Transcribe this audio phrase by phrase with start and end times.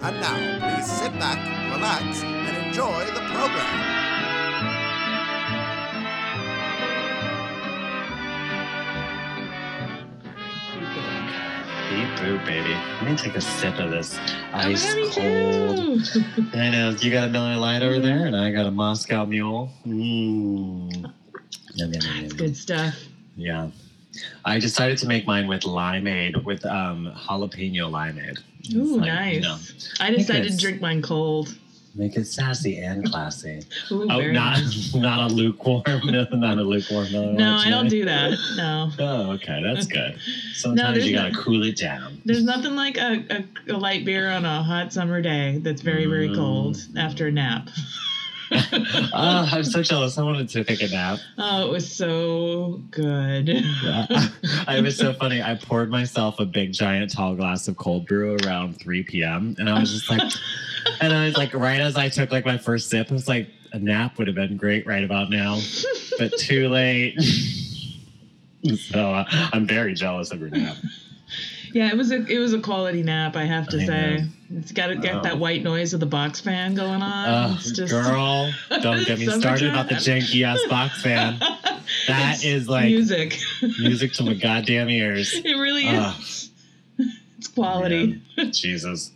[0.00, 1.38] And now, please sit back,
[1.74, 3.98] relax, and enjoy the program.
[11.90, 12.74] Deep brew, baby.
[13.00, 14.16] Let me take a sip of this
[14.52, 16.00] ice cold.
[16.54, 19.68] I know you got a Miller Lite over there, and I got a Moscow Mule.
[19.84, 20.92] Mmm.
[21.74, 22.28] Yum, yum, yum, yum.
[22.36, 22.94] Good stuff.
[23.34, 23.70] Yeah.
[24.44, 28.38] I decided to make mine with limeade, with um, jalapeno limeade.
[28.74, 29.34] Ooh, like, nice.
[29.34, 29.58] you know,
[30.00, 31.56] I decided to drink mine cold.
[31.94, 33.60] make it sassy and classy.
[33.90, 34.94] Ooh, Oh, not nice.
[35.08, 37.10] not a lukewarm, not a lukewarm.
[37.12, 38.32] No, Lite I don't do that.
[38.56, 38.90] No.
[38.98, 40.18] Oh, okay, that's good.
[40.54, 42.20] Sometimes there's you gotta no- cool it down.
[42.24, 43.24] There's nothing like a,
[43.68, 46.36] a, a light beer on a hot summer day that's very, very Mm.
[46.36, 47.68] cold after a nap.
[48.52, 49.10] Oh,
[49.52, 50.18] I'm so jealous.
[50.18, 51.18] I wanted to take a nap.
[51.36, 53.48] Oh, it was so good.
[53.48, 55.42] it was so funny.
[55.42, 59.56] I poured myself a big, giant, tall glass of cold brew around 3 p.m.
[59.58, 60.32] And I was just like,
[61.00, 63.48] and I was like, right as I took like my first sip, I was like,
[63.72, 65.60] a nap would have been great right about now,
[66.18, 67.20] but too late.
[68.76, 70.76] so uh, I'm very jealous of your nap.
[71.72, 74.16] Yeah, it was a it was a quality nap, I have to I say.
[74.18, 74.24] know.
[74.58, 75.20] It's got to get Oh.
[75.22, 77.50] that white noise of the box fan going on.
[77.50, 81.38] Oh, it's just girl, don't get me started about the janky ass box fan.
[82.06, 83.38] That It's is like music.
[83.78, 85.32] music to my goddamn ears.
[85.34, 86.14] it really Ugh.
[86.18, 86.50] is.
[87.38, 88.20] It's quality.
[88.38, 89.10] Oh, man, Jesus.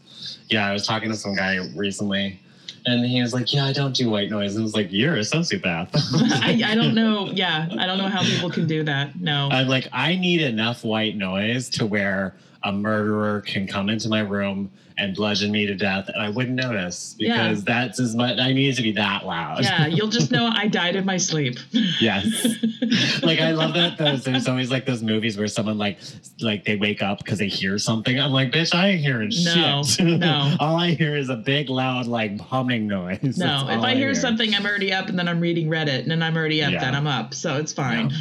[0.49, 2.41] Yeah, I was talking to some guy recently,
[2.87, 5.17] and he was like, "Yeah, I don't do white noise." And I was like, "You're
[5.17, 5.89] a sociopath."
[6.43, 7.31] I, I don't know.
[7.33, 9.19] Yeah, I don't know how people can do that.
[9.19, 9.49] No.
[9.51, 12.35] I'm like, I need enough white noise to where
[12.65, 16.55] a murderer can come into my room and bludgeon me to death, and I wouldn't
[16.55, 17.49] notice Yeah.
[17.49, 18.39] because that's as much.
[18.39, 19.65] I need it to be that loud.
[19.65, 21.59] yeah, you'll just know I died in my sleep.
[21.73, 22.47] yes.
[23.23, 25.99] like I love that those there's always like those movies where someone like
[26.43, 28.21] like they wake up because they hear something.
[28.21, 30.07] I'm like, bitch, I ain't hearing No, shit.
[30.19, 30.57] no.
[30.61, 33.39] all I hear is a big loud like humming noise.
[33.39, 36.11] No, if all I hear something, I'm already up, and then I'm reading Reddit, and
[36.11, 36.81] then I'm already up, Yeah.
[36.81, 37.33] then I'm up.
[37.33, 38.13] So it's fine.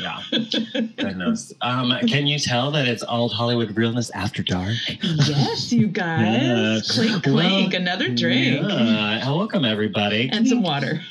[0.00, 0.20] Yeah.
[0.96, 1.52] Goodness.
[1.60, 4.76] Um, can you tell that it's old Hollywood realness after dark?
[5.02, 6.42] yes, you guys.
[6.42, 6.90] Yes.
[6.94, 7.74] Clink, Well.
[7.74, 8.62] Another drink.
[8.68, 9.32] Yeah.
[9.32, 10.28] Welcome everybody.
[10.30, 11.00] And some water.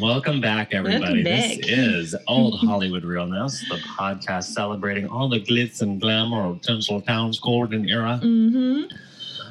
[0.00, 1.22] Welcome back, everybody.
[1.22, 6.60] Welcome This is Old Hollywood Realness, the podcast celebrating all the glitz and glamour of
[6.60, 8.20] Tinseltown's golden era.
[8.22, 8.92] mm-hmm.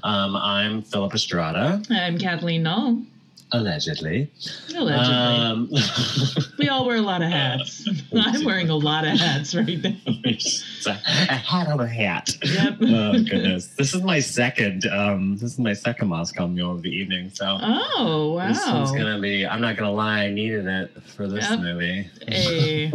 [0.05, 3.03] Um, I'm Philip Estrada, I'm Kathleen Null.
[3.53, 4.29] Allegedly.
[4.75, 5.13] Allegedly.
[5.15, 5.69] Um,
[6.59, 7.87] we all wear a lot of hats.
[8.15, 9.95] I'm wearing a lot of hats right now.
[10.87, 10.93] a
[11.35, 12.35] hat on a hat.
[12.43, 12.77] Yep.
[12.81, 13.67] oh goodness!
[13.77, 14.85] This is my second.
[14.87, 17.29] Um, this is my second Moscow Mule of the evening.
[17.33, 18.47] So Oh, wow.
[18.49, 19.45] this one's gonna be.
[19.45, 20.23] I'm not gonna lie.
[20.25, 21.59] I needed it for this Yep.
[21.59, 22.09] movie.
[22.27, 22.91] Hey.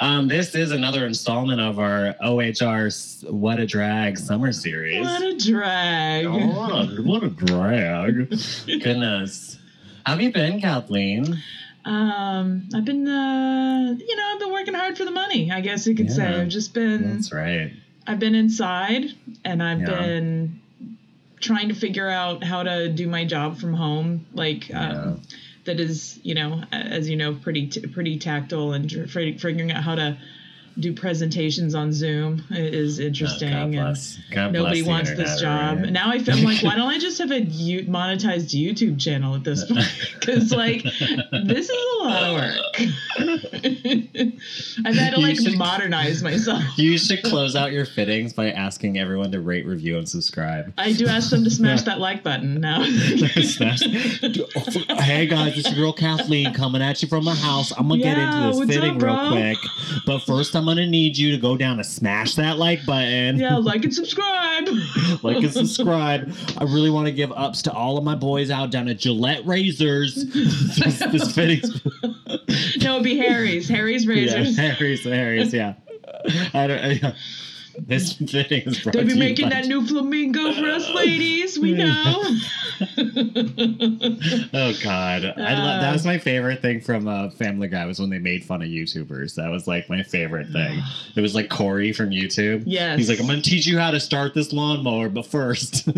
[0.00, 5.04] Um, this is another installment of our OHR What a Drag summer series.
[5.04, 6.24] What a drag.
[6.26, 8.30] Oh, what, a, drag!
[8.66, 9.58] Goodness.
[10.06, 11.38] How have you been, Kathleen?
[11.84, 15.50] Um, I've been, uh, you know, I've been working hard for the money.
[15.50, 17.72] I guess you could say I've just been, That's right.
[18.06, 19.06] I've been inside,
[19.44, 19.86] and I've Yeah.
[19.86, 20.60] been
[21.40, 24.26] trying to figure out how to do my job from home.
[24.32, 24.90] Like, Yeah.
[24.92, 25.20] um,
[25.64, 29.94] that is, you know, as you know, pretty t- pretty tactile, and figuring out how
[29.94, 30.16] to
[30.78, 33.52] do presentations on Zoom is interesting.
[33.52, 33.96] Oh, God.
[34.30, 35.78] God Nobody wants this job.
[35.80, 35.90] right?
[35.92, 39.34] Now I feel I'm like, why don't I just have a U- monetized YouTube channel
[39.34, 39.86] at this point?
[40.18, 42.56] Because like, this is a lot of work.
[44.84, 46.62] I've had to You like should- modernize myself.
[46.76, 50.72] You should close out your fittings by asking everyone to rate, review, and subscribe.
[50.78, 52.82] I do ask them to smash that like button now.
[52.84, 57.72] Smash- hey guys, it's your girl Kathleen coming at you from my house.
[57.76, 58.18] I'm gonna Yeah, get
[58.52, 59.58] into this fitting up, real quick,
[60.06, 63.38] but first I'm gonna need you to go down and smash that like button.
[63.38, 64.68] yeah, like and subscribe.
[65.22, 66.34] like and subscribe.
[66.58, 69.46] I really want to give ups to all of my boys out down at Gillette
[69.46, 70.14] Razors.
[70.34, 71.84] this, this fittings,
[72.82, 73.68] no, it'd be Harry's.
[73.68, 74.56] Harry's Razors.
[74.58, 74.72] yeah.
[74.72, 75.74] Harry's, Harry's, yeah.
[76.54, 77.04] I don't.
[77.04, 77.14] I,
[77.78, 81.58] this fitting is brought They to be making that new flamingo for us ladies.
[81.58, 82.22] We know.
[84.54, 87.98] Oh God, I lo- Uh, that was my favorite thing from uh, Family Guy was
[88.00, 89.34] when they made fun of YouTubers.
[89.36, 90.80] That was like my favorite thing.
[91.16, 92.62] It was like Corey from YouTube.
[92.66, 92.98] Yes.
[92.98, 95.88] He's like, I'm gonna teach you how to start this lawnmower, but first.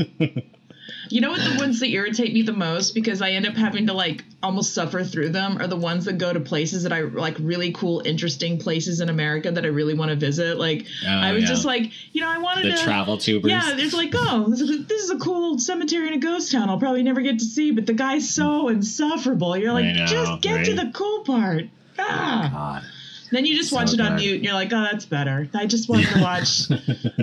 [1.09, 3.87] You know what the ones that irritate me the most because I end up having
[3.87, 7.03] to like almost suffer through them are the ones that go to places that I
[7.03, 10.59] like really cool, interesting places in America that I really want to visit.
[10.59, 11.49] Like Oh, I was yeah.
[11.49, 13.51] just like, you know, I wanted The to travel tubers.
[13.51, 16.69] Yeah, there's like, oh, this is, this is a cool cemetery in a ghost town.
[16.69, 19.57] I'll probably never get to see, but the guy's so insufferable.
[19.57, 21.65] You're like, know, just get to the cool part.
[21.99, 22.51] Ah.
[22.53, 22.91] God.
[23.35, 25.49] And then you just So watch it on mute and you're like, oh, that's better.
[25.55, 26.71] I just wanted to watch.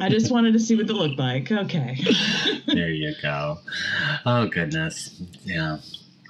[0.01, 1.49] I just wanted to see what it looked like.
[1.49, 2.03] Okay.
[2.67, 3.59] there you go.
[4.25, 5.21] Oh goodness.
[5.45, 5.77] Yeah.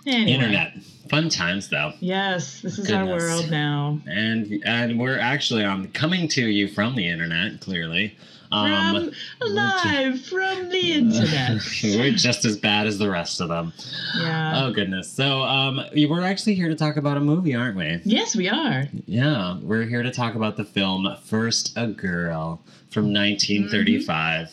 [0.05, 0.33] Anyway.
[0.33, 0.83] Internet.
[1.09, 1.93] Fun times though.
[1.99, 3.99] Yes, this is our world now.
[4.05, 8.15] And and we're actually um coming to you from the internet, clearly.
[8.51, 11.61] Um From live from the internet.
[11.83, 13.71] we're just as bad as the rest of them.
[14.19, 14.63] Yeah.
[14.65, 15.11] Oh goodness.
[15.11, 17.99] So um we're actually here to talk about a movie, aren't we?
[18.03, 18.85] Yes, we are.
[19.05, 24.49] Yeah, we're here to talk about the film First a Girl from 1935.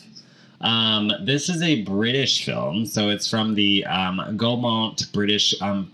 [0.61, 5.91] Um, this is a British film, so it's from the um, Gaumont British um,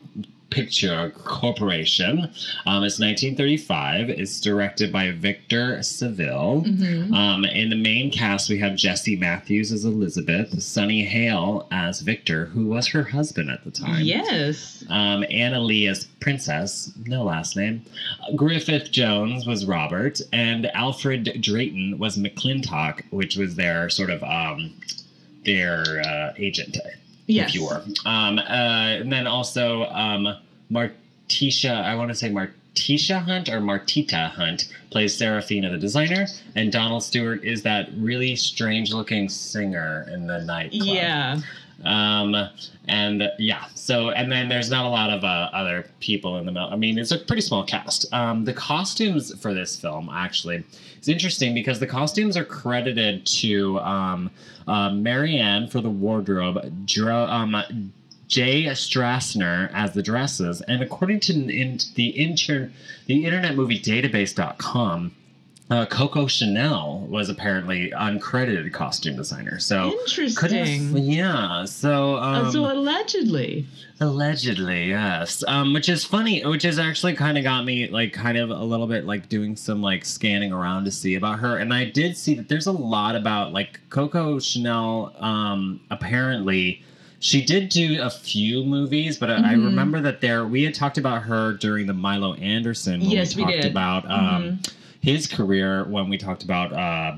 [0.50, 2.20] Picture Corporation.
[2.66, 4.10] Um, it's 1935.
[4.10, 6.64] It's directed by Victor Saville.
[6.66, 7.12] Mhm.
[7.14, 12.46] Um, in the main cast, we have Jessie Matthews as Elizabeth, Sonny Hale as Victor,
[12.46, 14.84] who was her husband at the time Yes.
[14.90, 17.82] um, Anna Lee as Princess, no last name.
[18.36, 24.74] Griffith Jones was Robert, and Alfred Drayton was McClintock, which was their sort of um,
[25.44, 26.78] their uh, agent,
[27.28, 27.50] Yes.
[27.50, 27.84] if you were.
[28.06, 28.42] Um, uh,
[29.00, 30.38] and then also um,
[30.72, 36.72] Martisha, I want to say Martisha Hunt or Martita Hunt plays Seraphina the designer, and
[36.72, 40.84] Donald Stewart is that really strange looking singer in the nightclub.
[40.86, 41.40] Yeah.
[41.84, 42.36] Um,
[42.88, 46.52] and yeah, so and then there's not a lot of uh, other people in the
[46.52, 46.70] middle.
[46.70, 48.12] I mean, it's a pretty small cast.
[48.14, 50.64] Um, the costumes for this film actually
[51.02, 54.32] is interesting because the costumes are credited to um,
[54.68, 57.92] uh, Marianne for the wardrobe, Dro- um,
[58.28, 62.72] Jay Strassner as the dresses, and according to in, the inter-
[63.06, 65.16] the Internet Movie Database.com.
[65.68, 69.58] Uh, Coco Chanel was apparently uncredited costume designer.
[69.58, 69.98] So
[70.36, 70.98] could have, Interesting.
[71.06, 71.66] yeah.
[71.66, 73.66] So, um, Oh, so allegedly.
[74.00, 75.44] allegedly, yes.
[75.48, 76.46] Um, which is funny.
[76.46, 79.56] Which has actually kind of got me like kind of a little bit like doing
[79.56, 82.72] some like scanning around to see about her, and I did see that there's a
[82.72, 85.14] lot about like Coco Chanel.
[85.20, 86.84] Um, apparently.
[87.22, 91.00] She did do a few movies, but I I remember that there we had talked
[91.00, 93.00] about her during the Milo Anderson.
[93.00, 93.72] When Yes, we we talked did.
[93.72, 94.60] about um,
[95.06, 97.18] his career when we talked about uh,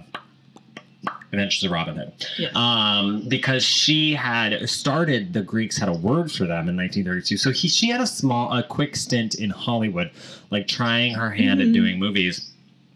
[1.32, 2.56] Adventures of Robin Hood Yes.
[2.56, 7.38] um, because she had started the Greeks had a word for them in 1932.
[7.38, 10.12] So he, she had a small, a quick stint in Hollywood,
[10.52, 11.68] like trying her hand Mhm.
[11.68, 12.52] at doing movies.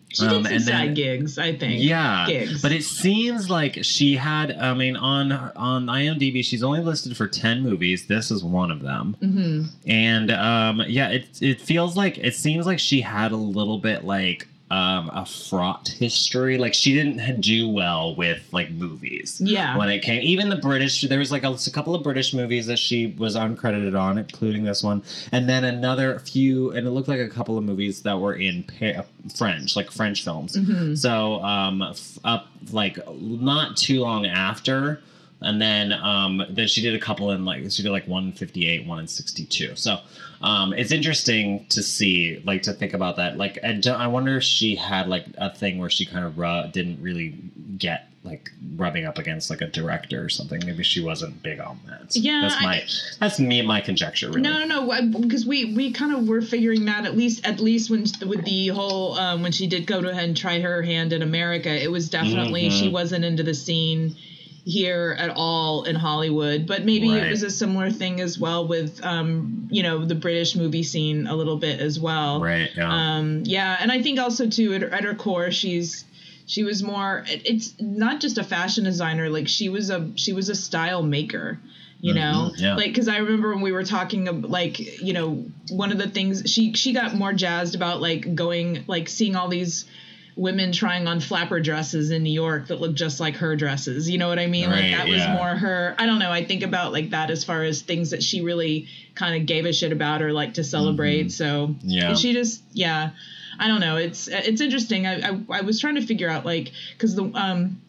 [0.09, 1.81] she did um, some and then- gigs, I think.
[1.81, 2.61] Yeah, Gigs.
[2.61, 4.51] but it seems like she had.
[4.57, 8.07] I mean, on on IMDb, she's only listed for 10 movies.
[8.07, 12.65] This is one of them, hmm and um, yeah, it it feels like it seems
[12.65, 14.47] like she had a little bit like.
[14.71, 16.57] Um, a fraught history.
[16.57, 19.75] Like she didn't do well with like movies Yeah.
[19.77, 20.21] when it came.
[20.21, 23.35] Even the British, there was like a, a couple of British movies that she was
[23.35, 25.03] uncredited on, including this one,
[25.33, 28.63] and then another few, and it looked like a couple of movies that were in
[28.63, 29.03] pa-
[29.35, 30.55] French, like French films.
[30.55, 30.97] Mhm.
[30.97, 35.01] So um, f- up like not too long after.
[35.41, 38.67] And then, um, then she did a couple in like she did like one fifty
[38.67, 39.75] eight, one in sixty two.
[39.75, 39.99] So,
[40.41, 43.37] um, it's interesting to see, like, to think about that.
[43.37, 46.67] Like, I, I wonder if she had like a thing where she kind of ru-
[46.71, 47.35] didn't really
[47.77, 50.61] get like rubbing up against like a director or something.
[50.63, 52.15] Maybe she wasn't big on that.
[52.15, 52.85] Yeah, that's my I-
[53.19, 54.27] that's me my conjecture.
[54.27, 54.41] Really.
[54.41, 55.19] No, no, no.
[55.21, 58.67] Because we we kind of were figuring that at least at least when with the
[58.67, 62.09] whole um, when she did go to and try her hand in America, it was
[62.11, 62.79] definitely Mhm.
[62.79, 64.15] she wasn't into the scene
[64.63, 66.67] here at all in Hollywood.
[66.67, 70.55] But maybe it was a similar thing as well with um, you know the British
[70.55, 72.41] movie scene a little bit as well.
[72.41, 72.69] Right.
[72.75, 72.91] Yeah.
[73.17, 76.05] Um, yeah, and I think also too at, at her core, she's
[76.45, 77.23] she was more.
[77.27, 79.29] It, it's not just a fashion designer.
[79.29, 81.59] Like she was a she was a style maker.
[82.03, 82.75] You know, Mhm, yeah.
[82.75, 86.51] like because I remember when we were talking, like you know, one of the things
[86.51, 89.85] she she got more jazzed about like going like seeing all these
[90.35, 94.09] women trying on flapper dresses in New York that look just like her dresses.
[94.09, 94.69] You know what I mean?
[94.69, 95.95] Right, like that was more her.
[95.99, 96.31] I don't know.
[96.31, 99.65] I think about like that as far as things that she really kind of gave
[99.65, 101.31] a shit about or like to celebrate.
[101.31, 101.89] So Mm-hmm.
[101.89, 102.13] Yeah.
[102.15, 103.11] she just yeah.
[103.59, 103.97] I don't know.
[103.97, 105.05] It's it's interesting.
[105.05, 107.81] I I, I was trying to figure out like because the um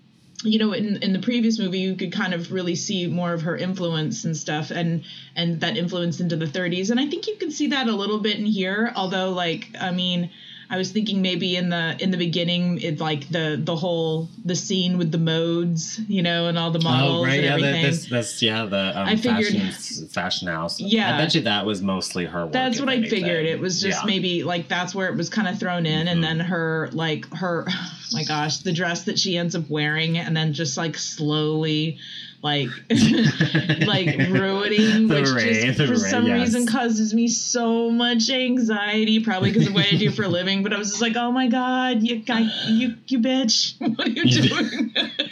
[0.44, 3.42] you know in, in the previous movie you could kind of really see more of
[3.42, 5.04] her influence and stuff and
[5.37, 8.18] and that influence into the 30s and i think you can see that a little
[8.18, 10.30] bit in here although like i mean
[10.73, 14.57] I was thinking maybe in the in the bening, it like the the whole the
[14.57, 17.83] scene with the modes, you know, and all the models Oh right, and yeah, everything.
[17.83, 20.81] that, this, this, yeah, the um, I figured- fashion, fashion house.
[20.81, 21.14] Yeah.
[21.14, 22.45] I bet you that was mostly her.
[22.45, 23.21] Work, that's what I anything.
[23.21, 23.45] figured.
[23.45, 24.07] It was just Yeah.
[24.07, 26.23] maybe like that's where it was kind of thrown in, and Mhm.
[26.23, 27.67] then her like her,
[28.14, 31.99] my gosh, the dress that she ends up wearing, and then just like slowly,
[32.42, 36.40] like like ruining, The which just for some yes.
[36.40, 39.20] reason causes me so much anxiety.
[39.20, 41.30] Probably because of what I do for a living, but I was just like, oh
[41.32, 44.94] my god, you guy, you you bitch, what are You- doing?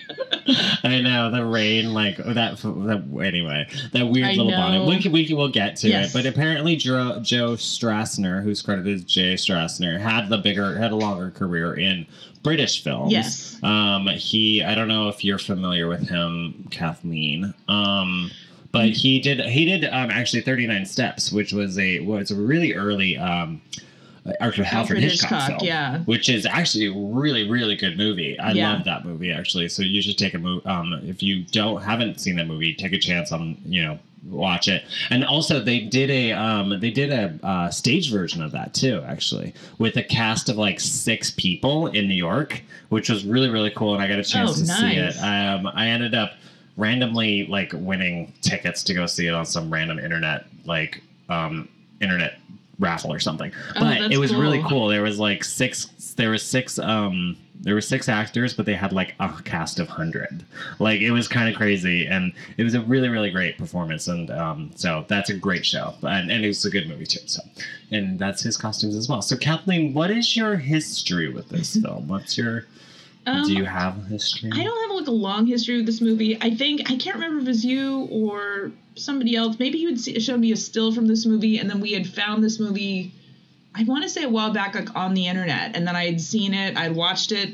[0.84, 2.34] I know the rain, like that.
[2.58, 4.56] that anyway, that weird I little know.
[4.56, 4.86] bonnet.
[4.88, 6.10] We can, we can, we'll get to Yes.
[6.10, 10.92] it, but apparently Joe, Joe Strassner, who's credited as Jay Strassner, had the bigger, had
[10.92, 12.06] a longer career in
[12.42, 13.12] British films.
[13.12, 13.58] Yes.
[13.62, 17.52] Um, he, I don't know if you're familiar with him, Kathleen.
[17.68, 18.30] Um,
[18.72, 22.72] but he did, he did um, actually 39 Steps, which was a was a really
[22.74, 23.60] early um,
[24.26, 25.98] Alfred, Alfred Alfred Hitchcock, Hitchcock, film, yeah.
[26.00, 28.38] which is actually a really really good movie.
[28.38, 28.72] I Yeah.
[28.74, 29.68] love that movie actually.
[29.68, 30.64] So you should take a movie.
[30.66, 33.98] Um, if you don't haven't seen that movie, take a chance on you know
[34.28, 34.84] watch it.
[35.08, 39.02] And also they did a um, they did a uh, stage version of that too
[39.06, 43.70] actually with a cast of like six people in New York, which was really really
[43.70, 43.94] cool.
[43.94, 45.16] And I got a chance Oh, to see it.
[45.22, 46.32] Um, I ended up
[46.76, 51.68] randomly like winning tickets to go see it on some random internet like um,
[52.00, 52.38] internet
[52.80, 53.52] raffle or something.
[53.76, 54.68] Oh, But it was really cool.
[54.70, 54.88] cool.
[54.88, 55.86] There was like six.
[56.16, 56.78] There was six.
[56.78, 60.44] Um, there were six actors, but they had like a cast of hundred.
[60.78, 64.08] Like it was kind of crazy, and it was a really, really great performance.
[64.08, 67.20] And um, so that's a great show, and, and it was a good movie too.
[67.26, 67.42] So,
[67.90, 69.22] and that's his costumes as well.
[69.22, 72.08] So Kathleen, what is your history with this film?
[72.08, 72.64] What's your?
[73.26, 74.50] Um, do you have a history?
[74.54, 76.36] I don't have a long history with this movie.
[76.40, 79.58] I think I can't remember if it was you or somebody else.
[79.58, 82.42] Maybe you had showed me a still from this movie, and then we had found
[82.42, 83.12] this movie.
[83.74, 86.20] I want to say a while back, like on the internet, and then I had
[86.20, 87.50] seen it, I'd watched it,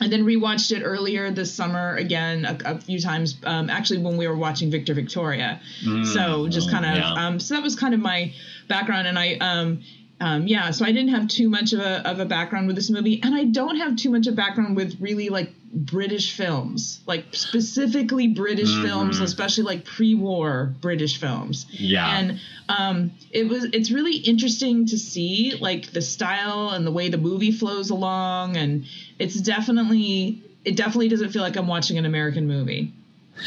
[0.00, 3.36] and then rewatched it earlier this summer again a, a few times.
[3.44, 5.60] Um, actually, when we were watching Victor Victoria,
[6.04, 7.14] so just Mm, kind of yeah.
[7.26, 8.32] um, so that was kind of my
[8.68, 9.82] background, and I um,
[10.20, 12.90] um, yeah, so I didn't have too much of a, of a background with this
[12.90, 17.00] movie, and I don't have too much of a background with really like British films,
[17.06, 18.82] like specifically British Mhm.
[18.82, 21.66] films, especially like pre-war British films.
[21.70, 22.18] Yeah.
[22.18, 27.08] And um, it was it's really interesting to see like the style and the way
[27.08, 28.84] the movie flows along, and
[29.18, 32.92] it's definitely it definitely doesn't feel like I'm watching an American movie.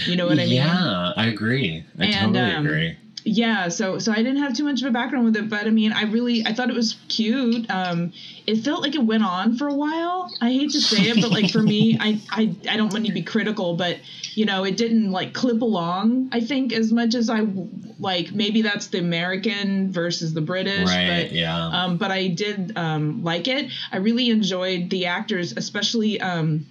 [0.05, 0.53] You know what I mean?
[0.53, 1.83] Yeah, I agree.
[1.99, 2.95] I And, totally um, agree.
[3.23, 5.69] Yeah so so i didn't have too much of a background with it but i
[5.69, 8.11] mean i really i thought it was cute um
[8.47, 11.31] it felt like it went on for a while i hate to say it but
[11.31, 13.97] like for me i i, I don't want to be critical but
[14.33, 17.45] you know it didn't like clip along i think as much as i
[17.99, 21.25] like maybe that's the american versus the british Right.
[21.25, 21.67] but yeah.
[21.67, 23.71] um, but I did um, like it.
[23.91, 26.65] I really enjoyed the actors, especially um,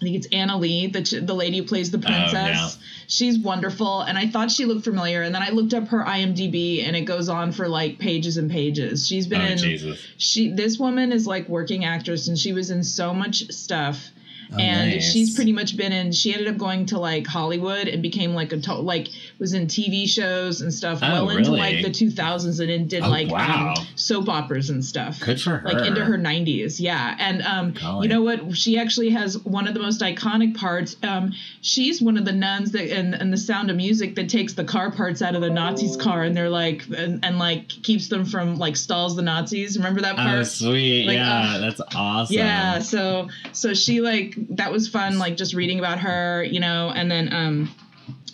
[0.00, 2.32] I think it's Anna Lee, the ch- the lady who plays the oh, princess.
[2.32, 2.68] yeah.
[3.06, 5.22] She's wonderful, and I thought she looked familiar.
[5.22, 8.50] And then I looked up her IMDb, and it goes on for like pages and
[8.50, 9.06] pages.
[9.06, 10.06] She's oh, been oh in Jesus.
[10.16, 10.50] she.
[10.52, 14.10] This woman is like working actress, and she was in so much stuff.
[14.52, 15.12] Oh, and nice.
[15.12, 16.12] she's pretty much been in.
[16.12, 19.08] She ended up going to like Hollywood and became like a to- like
[19.38, 21.00] was in TV shows and stuff.
[21.02, 23.74] Oh, well into like the 2000s and then did Oh, like wow.
[23.78, 25.68] um, soap operas and stuff Good for her.
[25.72, 29.74] like into her 90s yeah and um you know what she actually has one of
[29.74, 33.70] the most iconic parts um she's one of the nuns that in, in the sound
[33.70, 36.84] of music that takes the car parts out of the nazis car and they're like
[36.96, 41.06] and, and like keeps them from like stalls the nazis remember that part Oh, sweet.
[41.06, 42.36] Like, yeah, uh, that's awesome.
[42.36, 46.90] yeah so so she like that was fun like just reading about her you know
[46.94, 47.70] and then um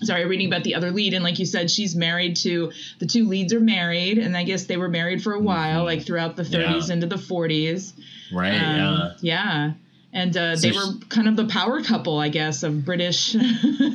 [0.03, 3.27] sorry reading about the other lead and like you said she's married to the two
[3.29, 5.87] leads are married and i guess they were married for a while Mhm.
[5.87, 6.73] like throughout the Yeah.
[6.73, 7.93] 30s into the 40s
[8.33, 8.55] Right.
[8.55, 9.13] um, yeah.
[9.21, 9.73] yeah.
[10.13, 13.37] And uh, So they were kind of the power couple, I guess, of British.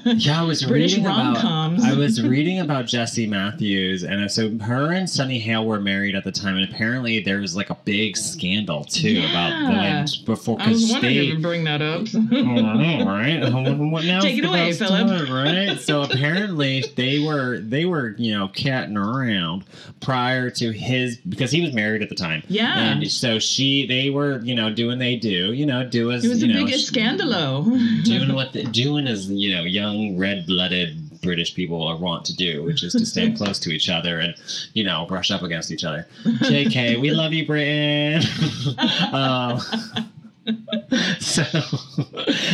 [0.05, 1.33] Yeah, I was British reading about.
[1.35, 1.83] rom-coms.
[1.83, 6.23] I was reading about Jessie Matthews, and so her and Sonny Hale were married at
[6.23, 10.69] the time, and apparently there was like a big scandal too about when before I
[10.69, 11.19] was wondering they.
[11.27, 12.01] if you bring that up.
[12.15, 13.51] I know, right?
[13.91, 14.19] What now?
[14.21, 15.27] Take it away, Philip.
[15.29, 15.79] right?
[15.79, 19.65] So apparently they were they were you know catting around
[20.01, 22.43] prior to his because he was married at the time.
[22.47, 22.91] Yeah.
[22.91, 26.29] and so she they were you know doing they do you know do as it
[26.29, 27.65] was the know, biggest scandalo.
[28.03, 32.35] doing what the, doing as you know young red blooded British people are want to
[32.35, 34.35] do, which is to stand close to each other and
[34.73, 36.07] you know brush up against each other.
[36.23, 38.21] Jk, we love you, Britain.
[39.11, 39.59] um,
[41.19, 41.43] so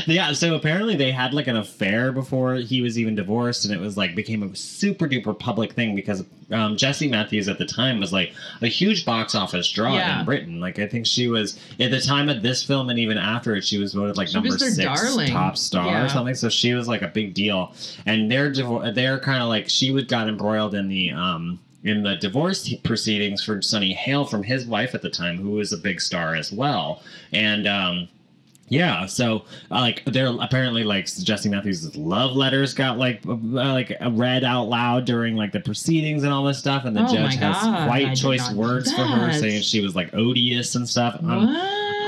[0.08, 3.80] yeah, so apparently they had like an affair before he was even divorced, and it
[3.80, 8.00] was like became a super duper public thing because um, Jessie Matthews at the time
[8.00, 10.20] was like a huge box office draw Yeah.
[10.20, 10.60] in Britain.
[10.60, 13.64] Like I think she was at the time of this film, and even after it,
[13.64, 15.32] she was voted like She number six darling.
[15.32, 16.06] top star Yeah.
[16.06, 16.36] or something.
[16.36, 17.74] So she was like a big deal,
[18.06, 22.04] and they're divor- they're kind of like she would got embroiled in the um in
[22.04, 25.78] the divorce proceedings for Sonny Hale from his wife at the time, who was a
[25.78, 27.02] big star as well,
[27.34, 28.08] and um.
[28.72, 33.92] Yeah, so uh, like there apparently like Jessie Matthews' love letters got like uh, like
[34.12, 37.36] read out loud during like the proceedings and all this stuff, and the Oh judge
[37.36, 41.20] has God, quite choice words for her, saying she was like odious and stuff.
[41.22, 41.50] Um,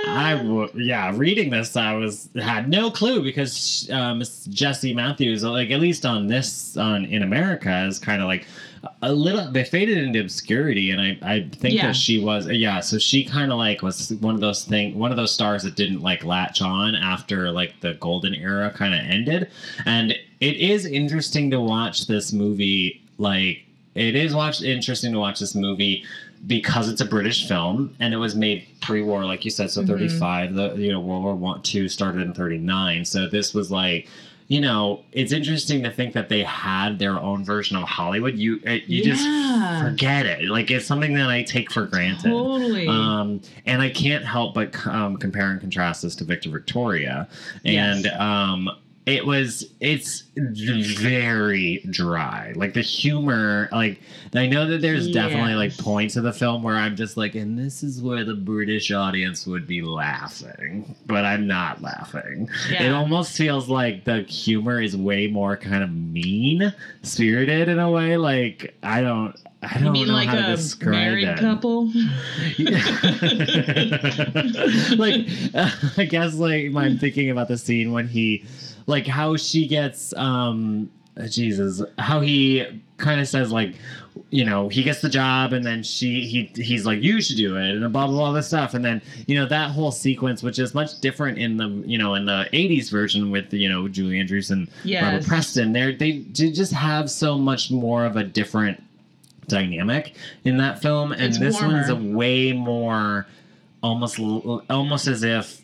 [0.08, 5.70] I w- yeah, reading this, I was had no clue because um, Jessie Matthews, like
[5.70, 8.48] at least on this on in America, is kind of like
[9.02, 9.50] a little.
[9.52, 11.88] They faded into obscurity, and I I think Yeah.
[11.88, 12.80] that she was yeah.
[12.82, 15.76] So she kind of like was one of those thing, one of those stars that
[15.76, 19.48] didn't like latch on after like the golden era kind of ended,
[19.86, 23.02] and it is interesting to watch this movie.
[23.18, 23.64] Like
[23.96, 26.04] it is watch interesting to watch this movie
[26.46, 29.72] because it's a British film and it was made pre-war, like you said.
[29.72, 29.88] So Mhm.
[29.88, 33.06] 35, the you know World War One, two started in 39.
[33.06, 34.10] So this was like,
[34.54, 38.38] you know, it's interesting to think that they had their own version of Hollywood.
[38.38, 39.24] You it, you just
[39.84, 40.44] forget it.
[40.48, 42.30] Like it's something that I take for granted.
[42.30, 42.88] Totally.
[42.88, 47.28] Um, and I can't help but um, compare and contrast this to Victor Victoria,
[47.66, 48.20] and Yes.
[48.20, 48.70] um,
[49.06, 52.54] it was it's very dry.
[52.56, 54.00] Like the humor, like
[54.34, 57.60] I know that there's definitely like points of the film where I'm just like, and
[57.60, 62.50] this is where the British audience would be laughing, but I'm not laughing.
[62.70, 67.92] It almost feels like the humor is way more kind of mean spirited in a
[67.92, 68.16] way.
[68.18, 69.36] Like I don't.
[69.66, 71.40] I don't you mean know like how to a describe married it.
[71.40, 71.86] couple?
[74.98, 78.46] like uh, I guess like I'm thinking about the scene when he
[78.88, 80.90] like how she gets um
[81.30, 83.76] Jesus how he kind of says like
[84.30, 87.56] you know he gets the job and then she he he's like you should do
[87.58, 88.74] it and blah blah blah this stuff.
[88.74, 92.16] And then you know that whole sequence which is much different in the you know
[92.16, 94.68] in the 80s version with you know Julie Andrews and
[95.14, 98.82] Robert Preston they they just have so much more of a different
[99.48, 101.12] dynamic in that film.
[101.12, 103.28] And It's this one's a way more
[103.84, 104.18] almost
[104.70, 105.62] almost as if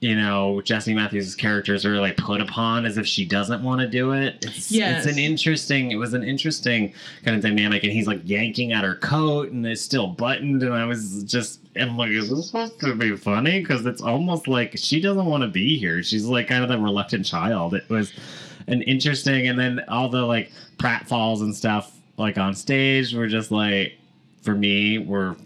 [0.00, 3.88] you know Jessie Matthews' characters are like put upon as if she doesn't want to
[3.88, 4.44] do it.
[4.46, 5.04] It's, Yes.
[5.04, 5.90] it's an interesting.
[5.90, 9.66] It was an interesting kind of dynamic, and he's like yanking at her coat, and
[9.66, 11.60] it's still buttoned, and I was just.
[11.76, 13.60] I'm like, is this supposed to be funny?
[13.60, 16.02] Because it's almost like she doesn't want to be here.
[16.02, 17.74] She's like kind of the reluctant child.
[17.74, 18.12] It was
[18.66, 23.50] an interesting, and then all the like pratfalls and stuff like on stage were just
[23.52, 23.97] like
[24.48, 25.36] for me were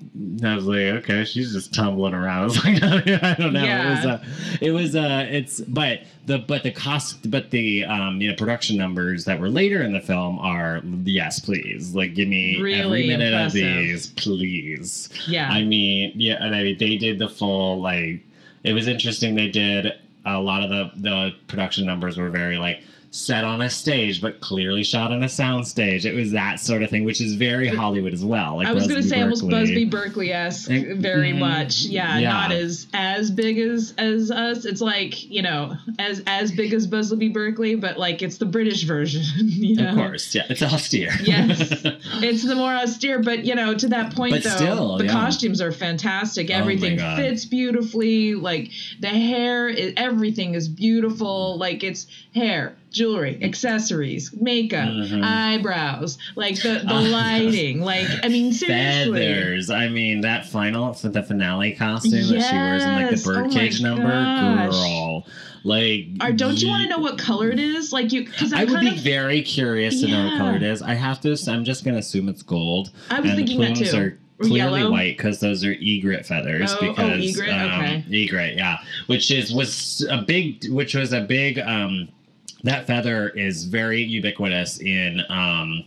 [0.45, 2.83] I was like okay she's just tumbling around I was like
[3.23, 4.13] I don't know it was Yeah.
[4.13, 4.25] uh
[4.61, 8.77] it was uh it's but the but the cost but the um you know production
[8.77, 13.33] numbers that were later in the film are yes please like give me every minute
[13.33, 13.67] impressive.
[13.69, 15.49] of these please Yeah.
[15.51, 18.21] I mean, yeah, and I mean, they did the full like.
[18.65, 19.35] It was interesting.
[19.35, 19.93] They did
[20.25, 24.41] a lot of the the production numbers were very like set on a stage, but
[24.41, 26.07] clearly shot on a sound stage.
[26.07, 28.57] It was that sort of thing, which is very Hollywood as well.
[28.57, 29.61] Like I was going to say almost Berkeley.
[29.61, 31.39] Busby Berkeley esque, very mhm.
[31.39, 31.83] much.
[31.83, 32.33] Yeah, Yeah.
[32.33, 34.65] not as as big as as us.
[34.65, 38.85] It's like you know as as big as Busby Berkeley, but like it's the British
[38.85, 39.23] version.
[39.37, 39.91] you know?
[39.91, 41.13] Of course, yeah, it's austere.
[41.23, 41.61] Yes.
[42.23, 45.13] it's the more austere, but you know, to that point But though, still, the yeah.
[45.13, 46.51] costumes are fantastic.
[46.51, 47.19] Oh Everything God.
[47.19, 48.35] fits beautifully.
[48.35, 48.71] Like
[49.01, 51.59] the hair, is, everything is beautiful.
[51.59, 55.23] Like it's hair, jewelry, accessories, makeup, Mhm.
[55.25, 57.81] eyebrows, like the the lighting.
[57.81, 59.19] Like I mean, seriously.
[59.19, 59.71] Feathers.
[59.71, 63.23] I mean, that final, the finale costume that she wears in like Yes.
[63.25, 64.71] the Oh birdcage number, gosh.
[64.73, 65.27] girl.
[65.65, 67.93] Like, Or don't you want to know what color it is?
[67.93, 68.97] Like you, because I would be of.
[68.97, 70.83] very curious to know what color it is.
[70.83, 71.37] I have to.
[71.49, 72.91] I'm just gonna assume it's gold.
[73.11, 73.97] I was and thinking the that plumes too.
[73.99, 74.91] are clearly Yellow?
[74.91, 76.73] white because those are egret feathers.
[76.73, 78.05] Oh, oh, because egret, um, okay.
[78.13, 81.61] egret, yeah, which is was a big, which was a big.
[81.61, 82.09] um
[82.65, 85.21] That feather is very ubiquitous in.
[85.29, 85.85] um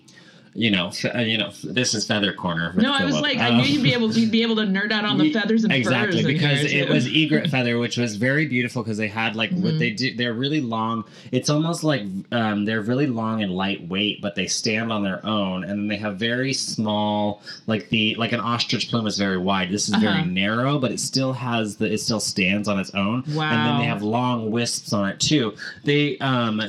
[0.57, 2.73] you know, uh, you know, this is feather corner.
[2.77, 4.91] No, I was like, I Um, knew you'd be able to be able to nerd
[4.93, 8.45] out on the feathers and exactly furs because it was egret feather which was very
[8.45, 9.79] beautiful because they had like what Mhm.
[9.79, 14.35] they do they're really long it's almost like um, they're really long and lightweight but
[14.35, 18.39] they stand on their own and then they have very small like the like an
[18.39, 20.25] ostrich plume is very wide this is very Uh-huh.
[20.25, 23.51] narrow but it still has the it still stands on its own Wow.
[23.51, 26.61] and then they have long wisps on it too they um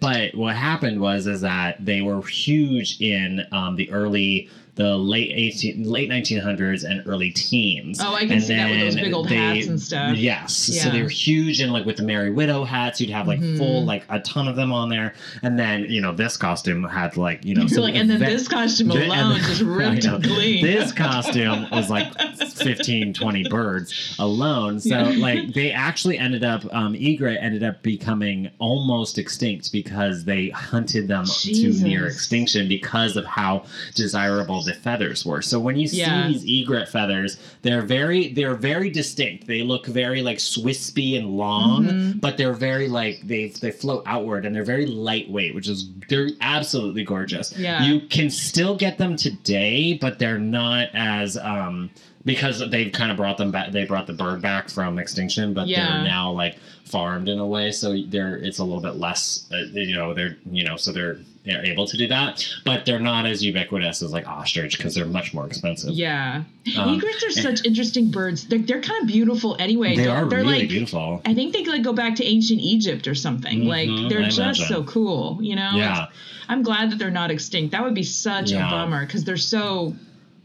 [0.00, 4.96] but what happened was is that they were huge in in um, the early the
[4.96, 8.00] late 18 late 1900s and early teens.
[8.02, 10.16] Oh, I can And see that with those big old they- hats and stuff.
[10.16, 10.52] Yes.
[10.52, 13.56] So they were huge and like with the Merry Widow hats, you'd have like Mhm.
[13.56, 15.14] full like a ton of them on there.
[15.44, 18.90] And then, you know, this costume had like, you know, like, and then this costume
[18.90, 20.64] alone just ripped clean.
[20.64, 22.08] This costume was like
[22.54, 24.80] 15, 20 birds alone.
[24.80, 25.18] So Yeah.
[25.20, 31.08] like they actually ended up um egret ended up becoming almost extinct because they hunted
[31.08, 33.64] them to near extinction because of how
[33.94, 35.42] desirable the feathers were.
[35.42, 36.28] So when you see Yeah.
[36.28, 39.46] these egret feathers, they're very they're very distinct.
[39.46, 42.20] They look very like wispy and long, Mhm.
[42.20, 46.28] but they're very like they they float outward and they're very lightweight, which is they're
[46.40, 47.54] absolutely gorgeous.
[47.58, 47.84] Yeah.
[47.84, 51.90] You can still get them today, but they're not as um
[52.24, 55.66] because they've kind of brought them back they brought the bird back from extinction, but
[55.68, 55.86] Yeah.
[55.98, 59.56] they're now like farmed in a way so they're it's a little bit less uh,
[59.72, 63.24] you know they're you know so they're they're able to do that but they're not
[63.24, 66.44] as ubiquitous as like ostrich because they're much more expensive Yeah.
[66.78, 68.46] Um, Egrets are such interesting birds.
[68.46, 69.96] They're, they're kind of beautiful anyway.
[69.96, 73.06] they They're- they're really like, beautiful I think they like go back to ancient Egypt
[73.08, 73.62] or something.
[73.62, 74.66] Mhm, like they're I just imagine.
[74.66, 75.70] so cool, you know?
[75.74, 76.06] yeah
[76.48, 77.72] I'm glad that they're not extinct.
[77.72, 78.66] That would be such Yeah.
[78.68, 79.94] a bummer because they're so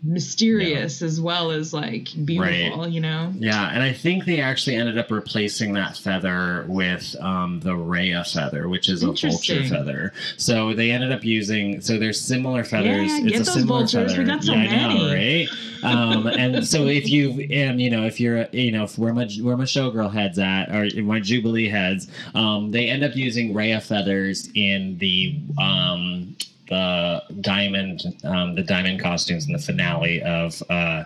[0.01, 3.33] mysterious as well as like beautiful, you know?
[3.35, 8.23] Yeah, and I think they actually ended up replacing that feather with um, the Rhea
[8.23, 10.13] feather, which is a vulture feather.
[10.37, 13.11] So they ended up using so there's similar feathers.
[13.11, 14.17] Yeah, it's get a those similar vultures.
[14.17, 14.31] We feather.
[14.37, 15.49] got so yeah, I know, right?
[15.83, 19.27] Um, and so if you and you know if you're you know if where my
[19.41, 23.81] where my showgirl heads at or my Jubilee heads, um, they end up using Rhea
[23.81, 26.35] feathers in the um,
[26.69, 30.61] the diamond um, the diamond costumes in the finale of.
[30.69, 31.03] Uh,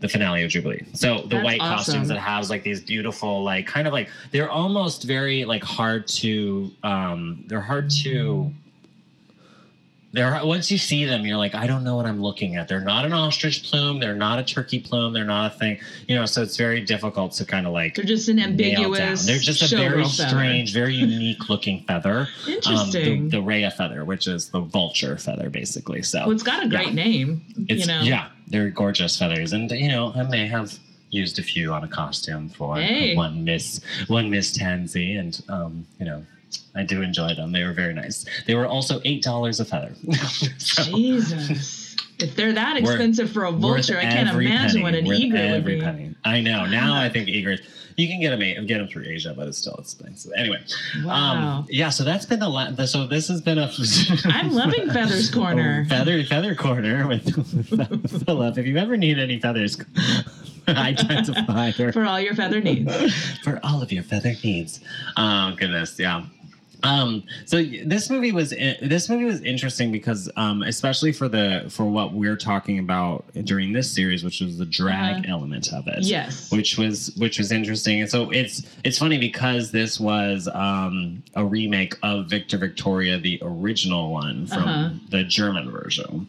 [0.00, 0.84] the finale of Jubilee.
[0.94, 1.76] So the That's white awesome.
[1.76, 6.08] costumes that has like these beautiful, like kind of like they're almost very like hard
[6.08, 8.52] to um they're hard to
[10.12, 12.68] they're once you see them, you're like, I don't know what I'm looking at.
[12.68, 16.14] They're not an ostrich plume, they're not a turkey plume, they're not a thing, you
[16.14, 16.26] know.
[16.26, 19.24] So it's very difficult to kind of like They're just an ambiguous.
[19.24, 22.28] They're just a very strange, very unique looking feather.
[22.46, 23.24] Um, Interesting.
[23.30, 26.02] the, the Rhea feather, which is the vulture feather, basically.
[26.02, 26.94] So well, it's got a great Yeah.
[27.04, 27.42] name.
[27.68, 28.02] it's you know?
[28.02, 30.78] yeah, they're gorgeous feathers, and you know I may have
[31.10, 33.14] used a few on a costume for Hey.
[33.16, 36.24] one Miss one Miss Tansy, and um, you know
[36.74, 37.52] I do enjoy them.
[37.52, 38.24] They were very nice.
[38.46, 39.94] They were also eight dollars a feather.
[40.58, 41.96] So, Jesus.
[42.18, 45.64] If they're that expensive for a vulture, I can't imagine penny, what an egret would
[45.64, 45.80] be.
[45.80, 46.14] penny.
[46.24, 46.66] I know.
[46.66, 47.62] Now I think egrets.
[47.96, 50.32] You can get them get them through Asia, but it's still expensive.
[50.36, 50.60] Anyway,
[51.04, 51.12] Wow.
[51.58, 51.90] um, yeah.
[51.90, 53.70] So that's been the la- so this has been a.
[54.26, 55.84] I'm loving Feathers Corner.
[55.88, 57.34] Feather feather corner with
[58.24, 58.56] Philip.
[58.56, 59.76] If you ever need any feathers
[60.68, 62.94] identified or for all your feather needs.
[63.40, 64.80] for all of your feather needs.
[65.16, 66.24] Oh goodness, yeah.
[66.84, 71.84] Um, so this movie was this movie was interesting because um, especially for the for
[71.84, 75.24] what we're talking about during this series, which was the drag Uh-huh.
[75.34, 76.50] element of it Yes.
[76.50, 78.00] which was which was interesting.
[78.00, 83.38] And so it's it's funny because this was um, a remake of Victor Victoria, the
[83.42, 84.90] original one from Uh-huh.
[85.10, 86.26] the German version,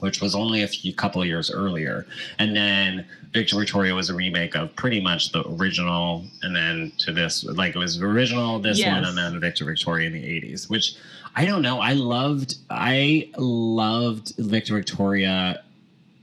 [0.00, 2.06] which was only a few couple of years earlier,
[2.38, 7.12] and then Victor Victoria was a remake of pretty much the original, and then to
[7.12, 8.92] this like it was the original, this Yes.
[8.92, 10.94] one, and then Victor Victoria in the '80s, which.
[11.36, 11.78] I don't know.
[11.78, 15.62] I loved I loved Victor Victoria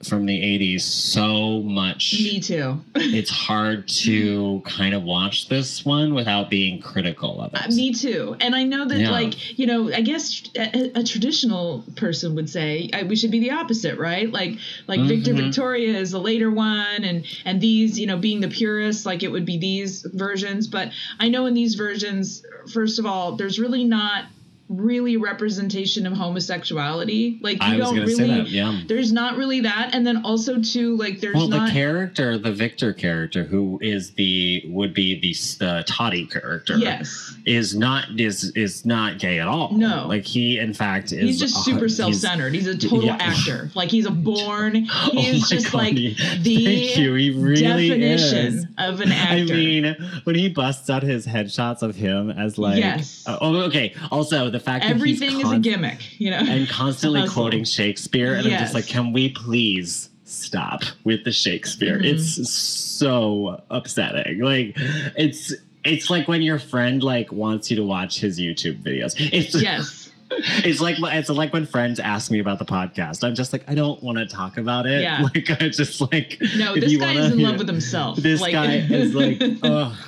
[0.04, 2.80] from the 80s so much Me too.
[2.96, 7.66] it's hard to kind of watch this one without being critical of it.
[7.66, 7.70] Uh.
[7.76, 8.36] Me too.
[8.40, 9.10] And I know that, Yeah.
[9.12, 13.40] like, you know, I guess a, a traditional person would say I, we should be
[13.40, 14.32] the opposite, right?
[14.32, 14.58] Like,
[14.88, 15.46] like Victor Mhm.
[15.46, 19.32] Victoria is the later one, and and these, you know, being the purest, like it
[19.32, 20.68] would be these versions.
[20.68, 24.26] But I know in these versions, first of all, there's really not
[24.70, 27.40] really representation of homosexuality.
[27.42, 28.28] Like, you don't really.
[28.28, 28.82] that, yeah.
[28.88, 31.68] There's not really that, and then also too, like, there's Well, not.
[31.68, 37.34] the character, the Victor character, who is the would be the the Toddy character, yes.
[37.46, 39.72] is not is is not gay at all.
[39.72, 40.06] No.
[40.08, 41.20] like he in fact is.
[41.22, 42.54] He's just super he's- self-centered.
[42.54, 43.18] He's, a total yeah.
[43.20, 43.72] actor.
[43.76, 44.76] Like he's a born.
[44.76, 46.58] He Oh is my just God, like he- the.
[46.98, 48.66] He really definition is.
[48.78, 49.54] of an actor.
[49.54, 53.24] I mean, when he busts out his headshots of him as like, Yes.
[53.28, 53.94] uh, oh, okay.
[54.12, 56.20] Also, the fact everything that he's is a gimmick.
[56.20, 56.38] You know.
[56.38, 62.00] and constantly quoting Shakespeare, and I'm just like, can we please stop with the Shakespeare?
[62.00, 62.06] Mhm.
[62.14, 64.40] It's so upsetting.
[64.40, 64.74] Like,
[65.16, 69.16] it's it's like when your friend like wants you to watch his YouTube videos.
[69.32, 69.97] It's yes.
[70.66, 73.24] it's like it's like when friends ask me about the podcast.
[73.24, 75.02] I'm just like, I don't want to talk about it.
[75.02, 75.22] Yeah.
[75.36, 77.58] Like I just like No, this guy wanna- is in love yeah.
[77.58, 78.18] with himself.
[78.18, 79.42] This Like- guy is like,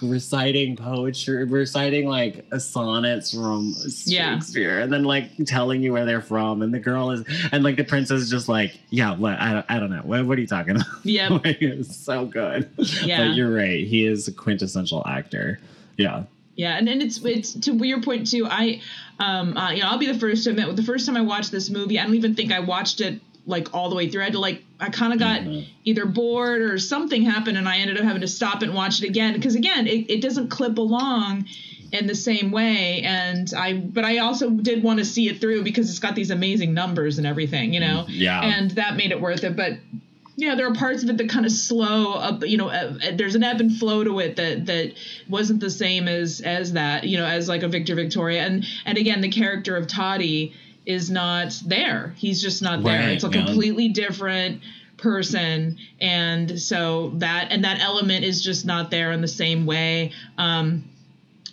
[0.02, 3.74] reciting poetry, reciting like sonnets from
[4.06, 4.36] Yeah.
[4.36, 6.62] Shakespeare, and then like telling you where they're from.
[6.62, 9.40] And the girl is, and like the princess is just like, yeah, what?
[9.40, 10.02] I don't, I don't know.
[10.04, 10.88] What, what are you talking about?
[11.04, 11.30] Yeah.
[11.30, 12.70] like, it's so good.
[13.04, 13.28] Yeah.
[13.28, 13.86] But you're right.
[13.88, 15.60] He is a quintessential actor.
[15.98, 16.24] Yeah.
[16.60, 18.46] Yeah, and, and it's it's to your point too.
[18.46, 18.82] I,
[19.18, 20.76] um, uh, you know, I'll be the first to admit.
[20.76, 23.74] The first time I watched this movie, I don't even think I watched it like
[23.74, 24.24] all the way through.
[24.24, 25.66] I had to like, I kind of got Mhm.
[25.86, 29.08] either bored or something happened, and I ended up having to stop and watch it
[29.08, 31.46] again because again, it, it doesn't clip along
[31.94, 33.04] in the same way.
[33.04, 36.30] And I, but I also did want to see it through because it's got these
[36.30, 38.04] amazing numbers and everything, you know.
[38.10, 38.42] Yeah.
[38.42, 39.78] And that made it worth it, but.
[40.40, 42.48] Yeah, there are parts of it that kind of slow up.
[42.48, 44.94] You know, uh, uh, there's an ebb and flow to it that that
[45.28, 47.04] wasn't the same as as that.
[47.04, 50.54] You know, as like a Victor Victoria, and and again, the character of Toddy
[50.86, 52.14] is not there.
[52.18, 53.00] He's just not there.
[53.00, 54.62] Right, it's a completely different
[54.96, 60.14] person, and so that and that element is just not there in the same way.
[60.38, 60.86] Um,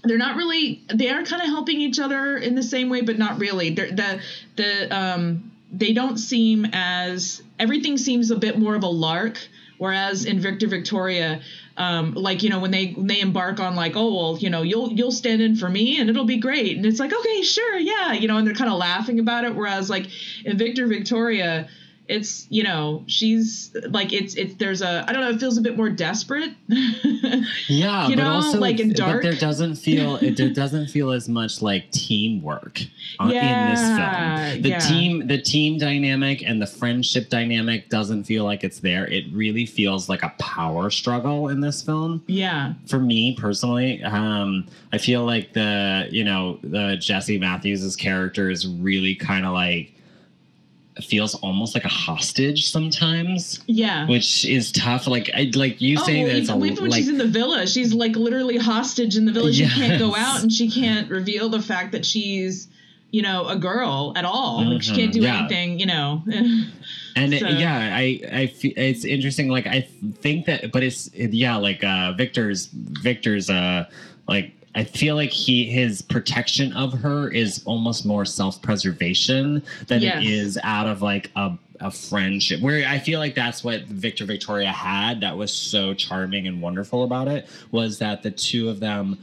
[0.05, 3.19] they're not really they are kind of helping each other in the same way but
[3.19, 4.21] not really They're, the
[4.55, 9.39] the um they don't seem as everything seems a bit more of a lark
[9.79, 11.41] whereas in victor victoria
[11.77, 14.63] um like you know when they when they embark on like oh well you know
[14.63, 16.77] you'll you'll stand in for me and it'll be great.
[16.77, 19.55] And it's like okay sure yeah you know and they're kind of laughing about it.
[19.55, 20.09] Whereas like
[20.45, 21.69] in victor victoria
[22.09, 25.61] it's you know she's like it's it's there's a i don't know it feels a
[25.61, 26.51] bit more desperate
[27.69, 29.23] Yeah, You but also like in but Dark.
[29.23, 32.81] there doesn't feel it there doesn't feel as much like teamwork
[33.21, 34.63] uh, in this Yeah, film.
[34.63, 34.79] The yeah.
[34.79, 39.07] team the team dynamic and the friendship dynamic doesn't feel like it's there.
[39.07, 42.23] It really feels like a power struggle in this film.
[42.27, 48.51] yeah For me personally, um, I feel like the you know the Jessie Matthews's character
[48.51, 49.93] is really kind of like
[51.05, 55.07] feels almost like a hostage sometimes, yeah which is tough.
[55.07, 57.27] Like I like you saying oh, that it's a even when like she's in the
[57.27, 59.53] villa, she's like literally hostage in the villa.
[59.53, 62.69] She can't go out and she can't reveal the fact that she's,
[63.11, 64.65] you know, a girl at all.
[64.65, 65.39] Like she can't do Mhm, yeah.
[65.41, 66.23] anything, you know.
[67.17, 69.81] and it- yeah i i fe- it's interesting like i
[70.21, 73.85] think that but it's it- yeah like uh victor's victor's uh
[74.29, 80.23] like i feel like he his protection of her is almost more self-preservation than Yes.
[80.23, 84.25] it is out of like a a friendship where i feel like that's what victor
[84.25, 88.81] victoria had that was so charming and wonderful about it was that the two of
[88.81, 89.19] them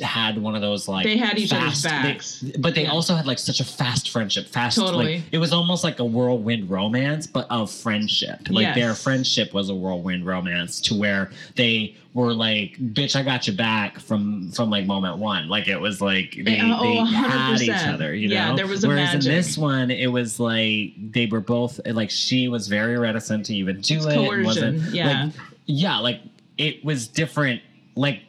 [0.00, 2.90] had one of those like They had each other's fast- they- but they Yeah.
[2.90, 5.16] also had like such a fast friendship fast Totally.
[5.18, 9.70] like it was almost like a whirlwind romance but of friendship like their friendship was
[9.70, 14.68] a whirlwind romance to where they were like bitch i got you back from from
[14.70, 18.28] like moment one like it was like they, Yeah, oh, they had each other you
[18.28, 19.30] know Yeah, there was a whereas magic.
[19.30, 23.54] in this one it was like they were both like she was very reticent to
[23.54, 25.24] even do It's it coercion, yeah.
[25.24, 25.32] like
[25.66, 26.20] yeah like
[26.56, 27.62] it was different
[27.94, 28.20] like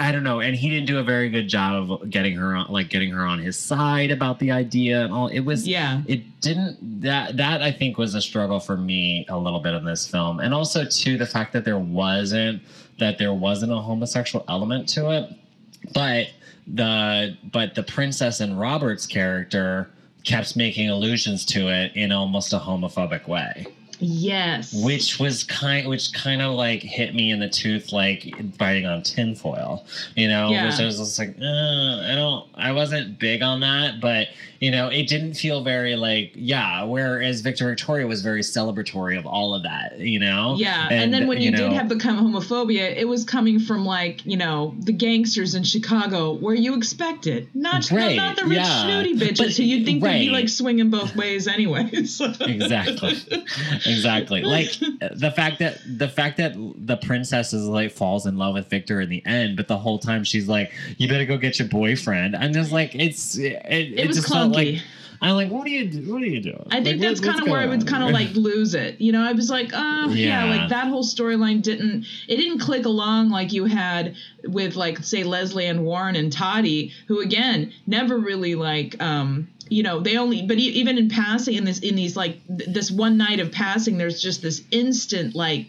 [0.00, 2.68] I don't know, and he didn't do a very good job of getting her on,
[2.70, 5.26] like getting her on his side about the idea and all.
[5.26, 6.02] It was, Yeah.
[6.06, 9.84] it didn't that that I think was a struggle for me a little bit in
[9.84, 12.62] this film, and also too the fact that there wasn't
[13.00, 15.32] that there wasn't a homosexual element to it,
[15.94, 16.28] but
[16.72, 19.90] the but the princess and Robert's character
[20.24, 23.66] kept making allusions to it in almost a homophobic way
[24.00, 24.72] yes.
[24.84, 29.02] which was kind which kind of like hit me in the tooth like biting on
[29.02, 29.84] tinfoil
[30.16, 30.66] you know Yeah.
[30.66, 31.42] which I was just like uh,
[32.10, 34.28] i don't i wasn't big on that but
[34.60, 39.26] you know it didn't feel very like yeah whereas victor victoria was very celebratory of
[39.26, 42.18] all of that you know Yeah, and, then when you, did know, have the come
[42.18, 47.26] homophobia, it was coming from like you know the gangsters in Chicago, where you expect
[47.26, 48.84] it, not Right, not the rich yeah.
[48.84, 50.40] snooty bitches But- who you'd think would be right.
[50.40, 52.20] like swinging both ways anyways.
[52.40, 53.14] exactly
[53.86, 54.70] exactly like
[55.12, 59.00] the fact that the fact that the princess is like falls in love with victor
[59.00, 62.34] in the end but the whole time she's like you better go get your boyfriend
[62.36, 64.82] i'm just like it's it, it, was just felt like
[65.20, 67.28] i'm like what are you do- what are you doing I think Like, that's what-
[67.30, 69.00] kind of where I would kind of like lose it.
[69.00, 70.56] You know, I was like, oh yeah, Yeah.
[70.56, 75.24] like that whole storyline didn't it didn't click along like you had with like say
[75.24, 80.42] Leslie and Warren and Toddy, who again never really like um you know they only
[80.42, 83.98] but even in passing in this in these like th- this one night of passing
[83.98, 85.66] there's just this instant like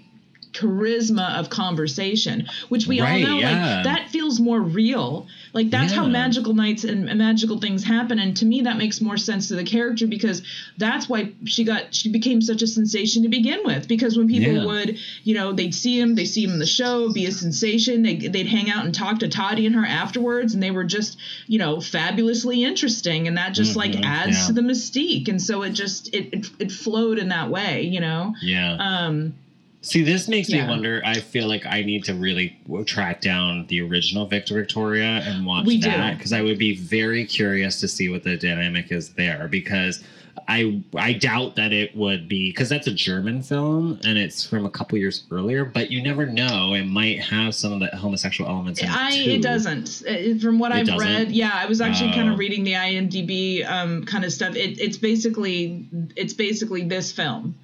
[0.52, 3.76] charisma of conversation, which we Right, all know yeah.
[3.76, 5.28] like that feels more real.
[5.54, 8.20] Like that's how magical nights and magical things happen.
[8.20, 10.42] And to me, that makes more sense to the character because
[10.78, 13.88] that's why she got she became such a sensation to begin with.
[13.88, 14.66] Because when people Yeah.
[14.66, 18.04] would, you know, they'd see him, they see him in the show, be a sensation.
[18.04, 21.18] They they'd hang out and talk to Toddy and her afterwards, and they were just,
[21.48, 24.48] you know, fabulously interesting, and that just like Mhm, adds yeah.
[24.48, 25.28] to the mystique.
[25.30, 28.36] And so it just it it, it flowed in that way, you know.
[28.42, 28.74] Yeah.
[28.80, 29.34] Um,
[29.82, 30.64] See, this makes Yeah.
[30.64, 31.02] me wonder.
[31.06, 35.66] I feel like I need to really track down the original Victor Victoria and watch
[35.66, 39.48] We that because I would be very curious to see what the dynamic is there.
[39.50, 40.04] Because
[40.50, 44.66] I I doubt that it would be because that's a German film and it's from
[44.66, 45.64] a couple years earlier.
[45.64, 48.82] But you never know; it might have some of the homosexual elements.
[48.82, 50.04] In I it, it doesn't.
[50.08, 51.08] Uh, From what It I've doesn't?
[51.08, 52.34] read, yeah, I was actually kind Oh.
[52.34, 54.56] of reading the IMDb um, kind of stuff.
[54.58, 55.86] It, it's basically
[56.18, 57.56] it's basically this film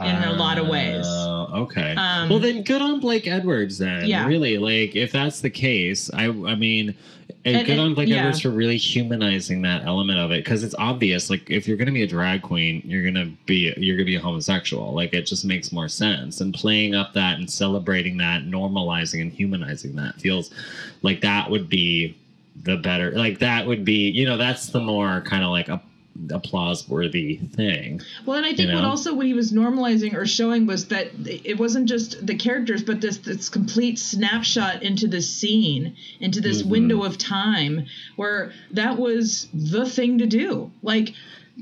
[0.00, 1.06] in a lot of ways.
[1.52, 1.94] Okay.
[1.96, 3.78] Um, well, then good on Blake Edwards.
[3.78, 4.26] Then, Yeah.
[4.26, 6.94] really, like if that's the case, I, I mean,
[7.44, 8.18] and And- good on Blake yeah.
[8.18, 11.28] Edwards for really humanizing that element of it because it's obvious.
[11.30, 14.20] Like if you're gonna be a drag queen, you're gonna be you're gonna be a
[14.20, 14.92] homosexual.
[14.94, 16.40] Like it just makes more sense.
[16.40, 20.50] And playing up that and celebrating that, normalizing and humanizing that feels
[21.02, 22.16] like that would be
[22.64, 23.10] the better.
[23.12, 25.82] Like that would be, you know, that's the more kind of like a
[26.30, 28.00] applause worthy thing.
[28.26, 31.08] Well, and I think you what also what he was normalizing or showing was that
[31.26, 36.62] it wasn't just the characters, but this this complete snapshot into this scene, into this
[36.62, 36.66] Mhm.
[36.66, 40.70] window of time, where that was the thing to do.
[40.82, 41.14] Like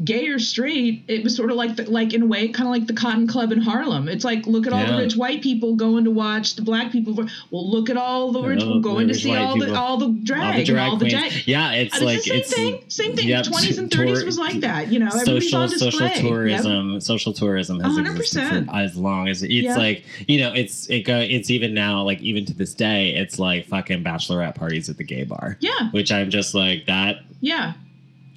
[0.04, 2.72] gay or straight, it was sort of like the, like in a way, kind of
[2.72, 4.08] like the Cotton Club in Harlem.
[4.08, 4.92] It's like look at all Yeah.
[4.92, 7.14] the rich white people going to watch the black people.
[7.50, 10.08] Well, look at all the rich people going the to see all the all the
[10.22, 11.32] drag, all the drag and all the drag.
[11.46, 12.84] Yeah, it's It's like the same it's thing.
[12.88, 13.28] Same thing.
[13.28, 14.92] yep, 20s and 30s was like that.
[14.92, 15.90] You know, everybody's social on display.
[15.90, 16.20] social Yep.
[16.20, 18.16] tourism social tourism has 100%.
[18.16, 19.76] existed for as long as it's Yeah.
[19.76, 23.38] like you know it's it go it's even now like even to this day it's
[23.38, 27.72] like fucking bachelorette parties at the gay bar Yeah, which i'm just like that yeah.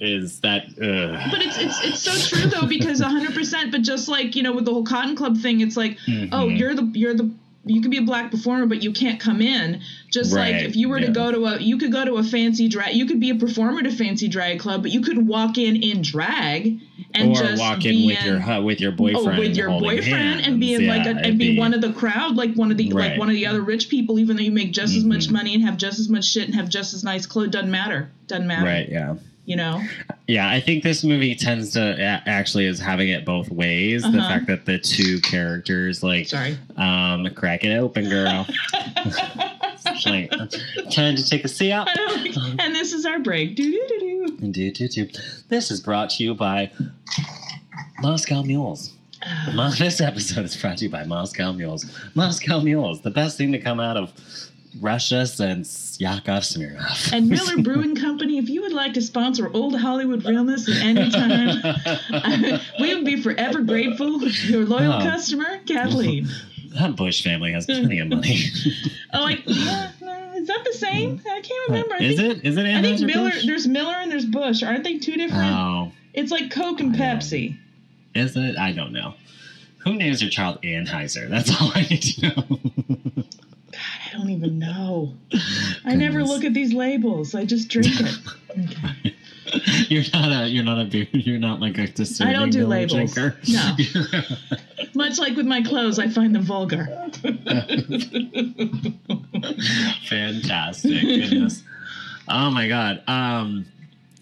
[0.04, 1.30] Is that ugh.
[1.32, 3.72] But it's it's it's so true though because 100%.
[3.72, 6.58] But just like you know with the whole Cotton Club thing, it's like oh Mhm.
[6.60, 7.30] you're the you're the
[7.66, 9.80] you can be a black performer but you can't come in
[10.12, 12.68] just like if you were to go to a you could go to a fancy
[12.68, 15.78] drag you could be a performer to fancy drag club but you couldn't walk in
[15.82, 16.78] in drag
[17.14, 20.42] and or just walk in with your hu- with your boyfriend Oh, with your boyfriend
[20.42, 20.82] and be hands.
[20.82, 23.18] in like Yeah, a, and be, one of the crowd, like one of the like
[23.18, 25.32] one of the other rich people, even though you make just as much Mhm.
[25.32, 28.10] money and have just as much shit and have just as nice clothes, doesn't matter,
[28.28, 29.82] doesn't matter, right yeah You know,
[30.28, 34.04] Yeah, I think this movie tends to actually is having it both ways.
[34.04, 34.30] The Uh-huh.
[34.30, 36.58] fact that the two characters like sorry.
[36.78, 38.48] um crack it open, girl.
[40.06, 40.30] Like
[40.92, 41.70] time to take a seat.
[41.70, 41.86] Know,
[42.60, 43.56] and this is our break.
[43.56, 44.52] Do do do do.
[44.52, 45.08] Do, do, do.
[45.50, 46.72] This is brought to you by
[48.02, 48.94] Moscow Mules.
[49.78, 51.86] This episode is brought to you by Moscow Mules.
[52.16, 54.12] Moscow Mules, the best thing to come out of
[54.82, 57.12] Russia since Yakov Smirnoff.
[57.14, 61.10] And Miller Brewing Company, if you would like to sponsor Old Hollywood Realness at any
[61.10, 61.62] time,
[62.80, 64.22] we would be forever grateful.
[64.24, 65.00] Your loyal Oh.
[65.02, 66.28] customer, Kathleen.
[66.80, 68.40] that Bush family has plenty of money.
[69.14, 71.22] Oh, like, yeah, no, is that the same?
[71.30, 71.96] I can't uh, remember.
[71.96, 72.46] I is think, it?
[72.48, 73.02] Is it I think?
[73.02, 73.32] Miller.
[73.46, 74.64] There's Miller and there's Bush.
[74.64, 75.54] Aren't they two different?
[75.56, 77.58] Oh, It's like Coke and Pepsi.
[78.16, 78.58] is it?
[78.58, 79.14] I don't know.
[79.84, 81.30] Who names your child Anheuser?
[81.30, 82.60] That's all I need to know.
[83.74, 83.80] God,
[84.14, 85.14] I don't even know.
[85.86, 87.34] I never look at these labels.
[87.34, 88.16] I just drink it.
[88.52, 89.16] Okay.
[89.90, 90.48] you're not a.
[90.48, 90.86] You're not a.
[90.86, 93.14] beer- You're not like a discerning I don't do labels.
[93.14, 93.36] drinker.
[93.50, 93.76] No.
[94.96, 96.86] Much like with my clothes, I find them vulgar.
[100.08, 101.02] Fantastic.
[101.02, 101.64] Goodness.
[102.30, 103.04] Oh my god.
[103.08, 103.66] Um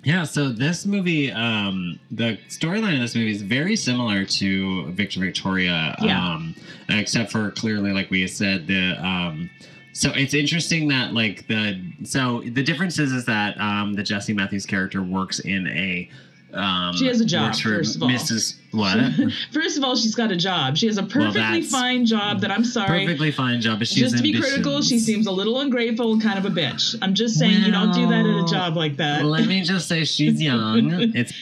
[0.03, 5.19] yeah, so this movie, um, the storyline of this movie is very similar to Victor
[5.19, 5.95] Victoria.
[6.01, 6.33] Yeah.
[6.33, 6.55] Um,
[6.89, 9.49] except for clearly, like we said, the um
[9.93, 14.33] so it's interesting that like the so the difference is is that um the Jessie
[14.33, 16.09] Matthews character works in a
[16.53, 18.09] um She has a job, for first of all.
[18.09, 18.57] Mrs.
[18.71, 18.97] What?
[19.51, 20.77] First of all, she's got a job.
[20.77, 23.05] She has a perfectly that's- fine job that I'm sorry.
[23.05, 26.21] Perfectly fine job, but she's just to be critical, she seems a little ungrateful and
[26.21, 26.97] kind of a bitch.
[27.01, 29.25] I'm just saying you don't do that at a job like that.
[29.25, 30.91] Let me just say she's young.
[31.15, 31.33] it's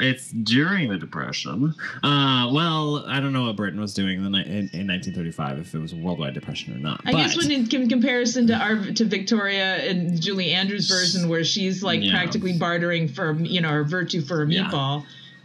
[0.00, 1.74] it's during the depression.
[2.02, 5.78] Uh, well, I don't know what Britain was doing in, in, in 1935 if it
[5.78, 7.00] was a worldwide depression or not.
[7.04, 11.44] I guess when in com- comparison to our to Victoria and Julie Andrews version, where
[11.44, 12.10] she's like Yeah.
[12.12, 14.64] practically bartering for you know her virtue for a Yeah.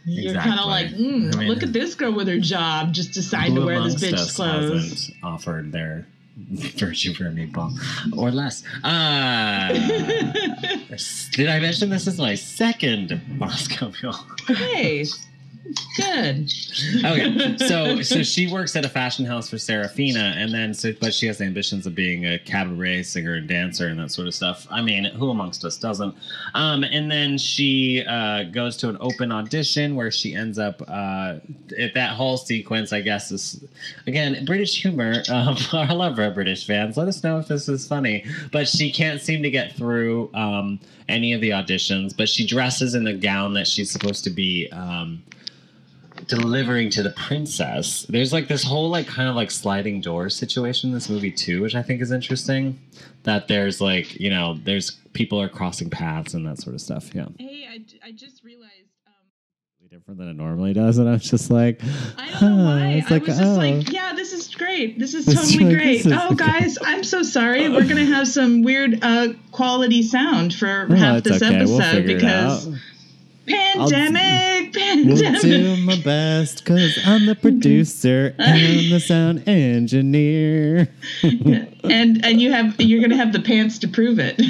[0.05, 3.11] You're kind of like, mm, I mean- look at this girl with her job, just
[3.13, 5.11] decided to wear this bitch's clothes.
[5.23, 6.05] offered their
[6.37, 7.71] virtue for a meatball
[8.17, 8.63] or less.
[8.83, 9.69] Uh,
[11.31, 14.17] did I mention this is my second Moscow Mule?
[14.47, 15.05] Hey,
[15.95, 16.51] Good.
[17.05, 21.13] okay so so she works at a fashion house for Serafina and then so but
[21.13, 24.67] she has ambitions of being a cabaret singer and dancer and that sort of stuff.
[24.69, 26.15] I mean who amongst us doesn't?
[26.53, 31.35] Um and then she uh goes to an open audition where she ends up uh
[31.77, 33.63] at that whole sequence I guess is
[34.05, 35.23] again British humor.
[35.29, 36.97] Um I love our British fans.
[36.97, 38.25] Let us know if this is funny.
[38.51, 42.95] But she can't seem to get through um any of the auditions but she dresses
[42.95, 45.21] in the gown that she's supposed to be um
[46.27, 48.05] delivering to the princess.
[48.09, 51.61] There's like this whole like kind of like sliding door situation in this movie too,
[51.61, 52.79] which I think is interesting.
[53.23, 57.13] That there's like you know there's people are crossing paths and that sort of stuff.
[57.13, 58.71] Yeah, Hey, I, I just realized.
[59.07, 61.81] Um, different than it normally does, and I was just like,
[62.17, 62.87] I don't know why.
[62.93, 63.55] it's I like, was just oh.
[63.55, 64.99] like, yeah, this is great.
[64.99, 66.05] This is totally like, great.
[66.05, 67.69] is Oh, guys, I'm so sorry.
[67.69, 71.63] We're gonna have some weird uh, quality sound for Oh, half this okay.
[71.63, 72.67] We'll episode it because
[73.47, 75.41] pandemic, We'll pandemic.
[75.41, 80.89] do my best because I'm the producer and the sound engineer.
[81.23, 84.41] and and you have you're gonna have the pants to prove it.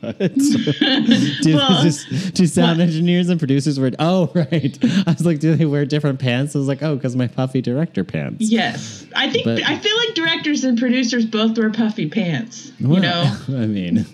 [0.00, 0.18] What?
[0.34, 2.88] do, Well- just, do sound What?
[2.88, 3.92] engineers and producers wear?
[3.98, 4.76] Oh, right.
[4.82, 6.54] I was like, do they wear different pants?
[6.54, 8.50] I was like, oh, because my puffy director pants.
[8.50, 12.70] yes, I think But- I feel like directors and producers both wear puffy pants.
[12.78, 14.04] You know, I mean,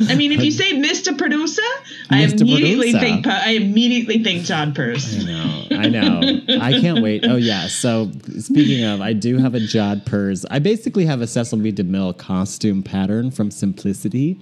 [0.00, 1.16] I mean, if you say Mr.
[1.16, 1.62] Producer,
[2.10, 2.98] I immediately Producer.
[2.98, 6.40] think I immediately think John I know, I know.
[6.60, 7.24] I can't wait.
[7.24, 7.68] Oh yeah.
[7.68, 10.44] So speaking of, I do have a jodhpurs.
[10.50, 11.72] I basically have a Cecil B.
[11.72, 14.40] DeMille costume pattern from Simplicity.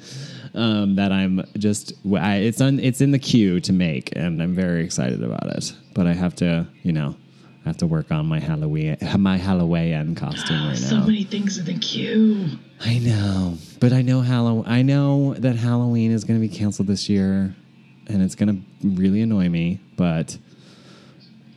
[0.54, 4.54] Um, that I'm just, I, it's on, it's in the queue to make, and I'm
[4.54, 5.72] very excited about it.
[5.94, 7.16] But I have to, you know,
[7.64, 10.88] I have to work on my Halloween, my Halloween costume right ah, now.
[10.88, 12.48] So many things in the queue.
[12.80, 14.64] I know, but I know Halloween.
[14.66, 17.54] I know that Halloween is going to be canceled this year,
[18.08, 18.48] and it's going
[18.82, 19.78] to really annoy me.
[19.96, 20.36] But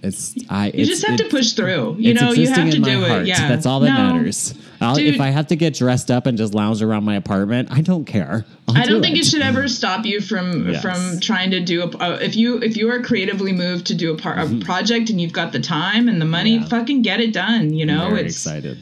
[0.03, 0.67] it's I.
[0.67, 1.95] You just have to push through.
[1.97, 3.21] You it's know, you existing have to in my do heart.
[3.23, 3.27] it.
[3.27, 4.53] Yeah, that's all that No, matters.
[4.82, 5.13] I'll, Dude.
[5.15, 8.05] if I have to get dressed up and just lounge around my apartment, I don't
[8.05, 8.45] care.
[8.67, 9.19] I'll I don't do think it.
[9.19, 10.82] it should ever stop you from Yes.
[10.82, 11.88] from trying to do a.
[11.97, 15.19] Uh, if you if you are creatively moved to do a, par- a project and
[15.21, 16.63] you've got the time and the money, Mm-hmm.
[16.63, 16.69] Yeah.
[16.80, 17.73] fucking get it done.
[17.73, 18.78] You know, I'm very it's excited.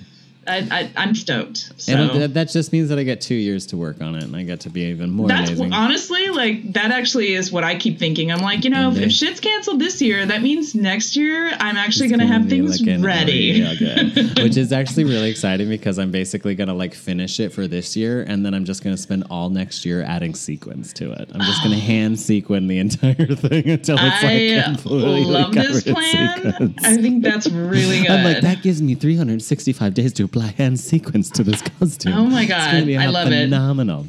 [0.48, 1.72] I, I I'm stoked.
[1.78, 2.08] So.
[2.08, 4.44] That- that just means that I get two years to work on it, and I
[4.44, 5.74] get to be even more That's amazing.
[5.74, 6.92] honestly like that.
[6.92, 8.32] Actually, is what I keep thinking.
[8.32, 11.78] I'm like, you know, if, if shit's canceled this year, that means next year I'm
[11.78, 13.64] actually It's gonna, have things like ready.
[14.42, 18.24] which is actually really exciting because I'm basically gonna like finish it for this year,
[18.24, 21.30] and then I'm just gonna spend all next year adding sequins to it.
[21.34, 25.84] I'm just gonna hand sequin the entire thing until it's I like completely love this
[25.84, 26.76] plan.
[26.84, 28.12] I think that's really good.
[28.12, 32.14] I'm like that gives me 365 days to hand sequins to this costume.
[32.14, 33.46] Oh my God, I love it.
[33.46, 34.08] phenomenal.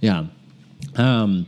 [0.00, 0.26] Yeah.
[0.96, 1.46] Um.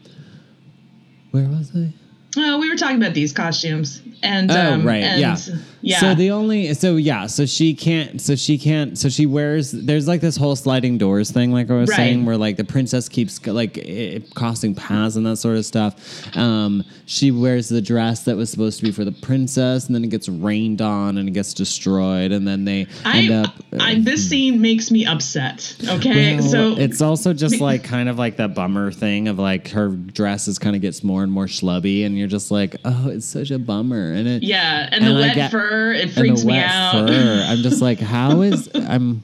[1.30, 1.92] Where was I?
[2.36, 5.36] Oh, we were talking about these costumes, and Oh um, right, and, yeah.
[5.84, 6.00] Yeah.
[6.00, 10.08] So the only so yeah, so she can't so she can't so she wears there's
[10.08, 11.96] like this whole sliding doors thing like I was Right.
[11.96, 15.94] saying where like the princess keeps like eh, crossing paths and that sort of stuff.
[16.36, 20.02] Um she wears the dress that was supposed to be for the princess and then
[20.04, 24.28] it gets rained on and it gets destroyed and then they end up I, this
[24.28, 25.76] scene makes me upset.
[25.88, 29.68] Okay, well, so it's also just like kind of like that bummer thing of like
[29.68, 33.26] her dresses kind of gets more and more schlubby and you're just like oh it's
[33.26, 36.12] such a bummer and it yeah, and, the and I wet get- fur it and
[36.12, 37.08] freaks me out.
[37.08, 37.44] fur.
[37.46, 39.22] I'm just like, how is I'm?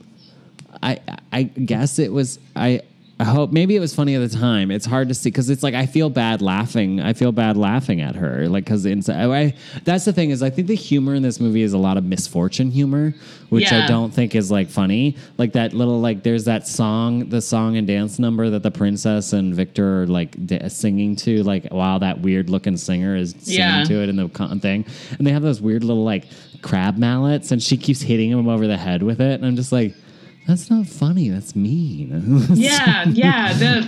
[0.83, 1.01] I
[1.33, 2.83] I guess it was I.
[3.21, 4.71] I hope maybe it was funny at the time.
[4.71, 7.01] It's hard to see because it's like I feel bad laughing.
[7.01, 9.31] I feel bad laughing at her, like because inside.
[9.31, 9.55] I,
[9.85, 12.05] that's the thing is I think the humor in this movie is a lot of
[12.05, 13.13] misfortune humor,
[13.51, 15.17] which I don't think is like funny.
[15.37, 19.35] Like that little like there's that song, the song and dance number that the princess
[19.35, 23.61] and Victor are like d- singing to, like while that weird looking singer is singing
[23.61, 23.85] Yeah.
[23.85, 24.87] to it in the con- thing,
[25.19, 26.25] and they have those weird little like
[26.63, 29.73] crab mallets, and she keeps hitting him over the head with it, and I'm just
[29.73, 29.95] like,
[30.47, 31.29] that's not funny.
[31.29, 32.47] That's mean.
[32.55, 33.53] Yeah, yeah.
[33.53, 33.85] The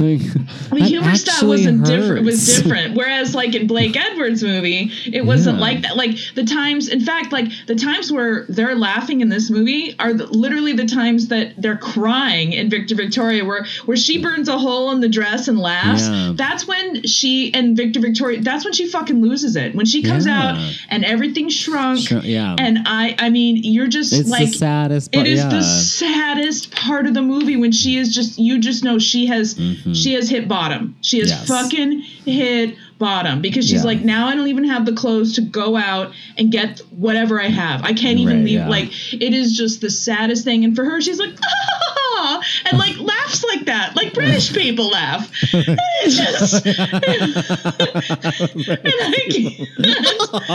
[0.70, 2.18] Like, the humor style wasn't different.
[2.18, 2.94] It was different.
[2.96, 5.62] Whereas, like in Blake Edwards' movie, it wasn't Yeah.
[5.64, 5.96] like that.
[5.96, 10.12] Like the times, in fact, like the times where they're laughing in this movie are
[10.14, 14.59] the, literally the times that they're crying in Victor Victoria, where where she burns a
[14.59, 16.09] hole in the dress and laughs.
[16.09, 16.32] Yeah.
[16.36, 18.40] That's when she and Victor Victoria.
[18.40, 19.74] That's when she fucking loses it.
[19.74, 20.53] When she comes Yeah.
[20.53, 22.00] out and everything's shrunk.
[22.00, 22.55] Sure, yeah.
[22.59, 25.26] And I, I mean, you're just It's like the saddest part.
[25.26, 25.48] it is yeah.
[25.48, 29.55] the saddest part of the movie when she is just you just know she has
[29.55, 29.95] Mhm.
[29.95, 30.97] she has hit bottom.
[31.01, 31.47] She has Yes.
[31.49, 33.86] fucking hit bottom because she's Yeah.
[33.90, 37.49] like now I don't even have the clothes to go out and get whatever I
[37.49, 37.82] have.
[37.84, 38.68] I can't even Right, leave yeah.
[38.68, 42.40] like it is just the saddest thing and for her she's like ah
[42.70, 45.28] and like laughs like that, like British people laugh.
[46.05, 46.82] It's just, and I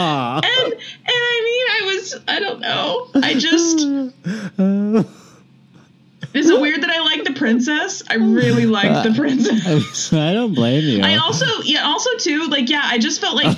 [0.03, 0.77] and and
[1.07, 3.07] I mean, I was I don't know.
[3.15, 3.79] I just
[6.37, 8.03] is it weird that I like the princess?
[8.07, 10.13] I really like the uh, princess.
[10.13, 11.03] I don't blame you.
[11.03, 13.57] I also yeah also too like yeah I just felt like.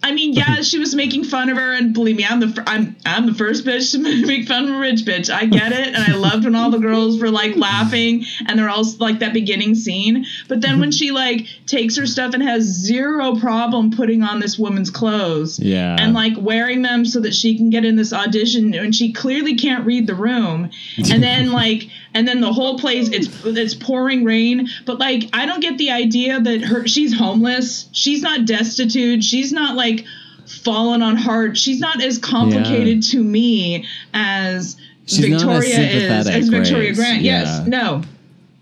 [0.00, 2.96] I mean, yeah, she was making fun of her, and believe me, I'm the I'm
[3.04, 5.28] I'm the first bitch to make fun of a rich bitch.
[5.28, 8.68] I get it, and I loved when all the girls were like laughing, and they're
[8.68, 10.24] all like that beginning scene.
[10.46, 10.96] But then when mm-hmm.
[10.96, 15.96] she like takes her stuff and has zero problem putting on this woman's clothes, Yeah.
[15.98, 19.56] and like wearing them so that she can get in this audition, and she clearly
[19.56, 20.70] can't read the room,
[21.10, 25.46] and then like and then the whole place it's it's pouring rain, but like I
[25.46, 30.04] don't get the idea that her she's homeless, she's not destitute, she's not like
[30.46, 36.28] fallen on hard, she's not as complicated to me as She's not as Victoria is
[36.28, 36.94] as Victoria?
[36.94, 37.22] Grant.
[37.22, 37.64] Yes, Yeah.
[37.66, 38.02] no.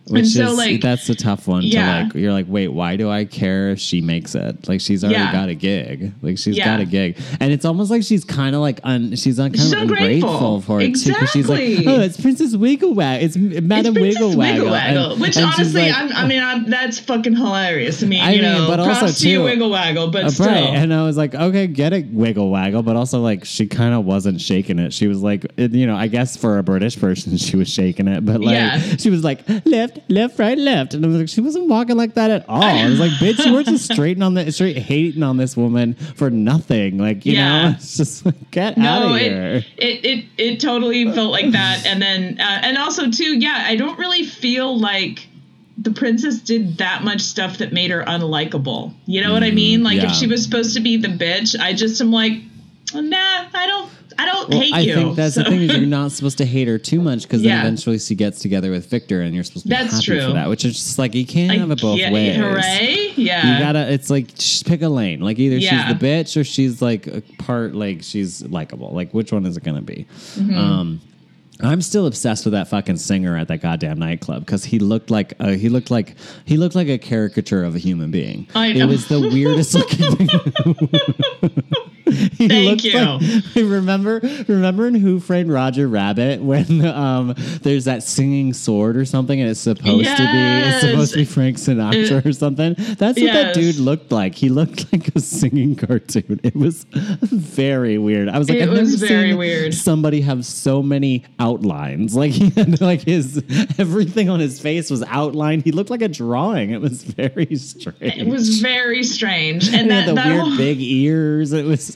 [0.09, 1.99] Which so, is like- that's a tough one Yeah.
[1.99, 2.15] to like.
[2.15, 4.69] You're like, wait, why do I care if she makes it?
[4.69, 5.33] Like she's already Yeah.
[5.33, 6.13] got a gig.
[6.23, 6.65] Like she's Yeah.
[6.67, 9.61] got a gig, and it's almost like she's kind of like un, she's un, kind
[9.61, 10.31] She's of ungrateful.
[10.31, 11.13] ungrateful for it too.
[11.13, 11.93] 'cause she's like, Exactly.
[11.93, 13.23] oh, it's Princess Wigglewag.
[13.23, 14.35] It's Madam Wigglewaggle.
[14.37, 18.03] Wigglewaggle, And- which and honestly, like- I'm, I mean, I'm, that's fucking hilarious.
[18.03, 20.47] I mean, I you mean, know, but also, too- Wiggle Waggle, but Uh, still.
[20.47, 20.65] Right.
[20.77, 22.83] And I was like, okay, get it, wiggle waggle.
[22.85, 24.93] But also, like, she kind of wasn't shaking it.
[24.93, 28.07] She was like, it, you know, I guess for a British person, she was shaking
[28.07, 28.25] it.
[28.25, 30.95] But like, she was like, left, left, right, left.
[30.95, 32.63] And I was like, she wasn't walking like that at all.
[32.63, 35.95] I was like, bitch, you were just straight on the straight hating on this woman
[35.95, 36.99] for nothing.
[36.99, 37.63] Like, you Yeah.
[37.71, 39.65] know, it's just like, get out no, of it, here.
[39.77, 43.77] it it it totally felt like that, and then uh, and also too, yeah, I
[43.77, 45.27] don't really feel like
[45.79, 48.95] the princess did that much stuff that made her unlikable.
[49.07, 49.83] You know what I mean?
[49.83, 50.11] Like Mm, yeah.
[50.11, 52.33] if she was supposed to be the bitch, I just am like,
[52.95, 54.93] nah, I don't, I don't Well, hate I you.
[54.93, 57.43] I think that's the thing is you're not supposed to hate her too much because
[57.43, 57.57] Yeah.
[57.57, 60.25] then eventually she gets together with Victor and you're supposed to be That's happy for
[60.27, 60.33] true.
[60.35, 60.49] that.
[60.49, 62.37] Which is just like you can't have it both ways.
[62.37, 63.13] Hooray!
[63.17, 63.55] Yeah.
[63.59, 63.93] You gotta.
[63.93, 65.21] It's like just pick a lane.
[65.21, 65.87] Like either Yeah.
[65.89, 67.75] she's the bitch or she's like a part.
[67.75, 68.91] Like she's likable.
[68.93, 70.07] Like which one is it gonna be?
[70.35, 70.57] Mm-hmm.
[70.57, 71.01] Um,
[71.61, 75.33] I'm still obsessed with that fucking singer at that goddamn nightclub because he looked like
[75.41, 76.15] uh, he looked like
[76.45, 78.47] he looked like a caricature of a human being.
[78.55, 81.91] I It was the weirdest looking thing.
[82.37, 82.93] He Thank you.
[82.99, 83.23] like-
[83.57, 89.41] remember, remember in Who Framed Roger Rabbit when um, there's that singing sword or something,
[89.41, 90.39] and it's supposed to be
[90.69, 92.75] it's supposed to be Frank Sinatra or something.
[92.79, 94.35] That's what that dude looked like.
[94.35, 96.41] He looked like a singing cartoon.
[96.43, 98.29] It was very weird.
[98.29, 99.75] I was like, It I've was never very seen weird.
[99.75, 102.15] somebody have so many outlines.
[102.15, 103.43] Like he had like his
[103.79, 105.63] everything on his face was outlined.
[105.65, 106.71] He looked like a drawing.
[106.71, 107.97] It was very strange.
[108.17, 111.53] it was very strange, and And he that, had the that weird whole- big ears.
[111.53, 111.96] It was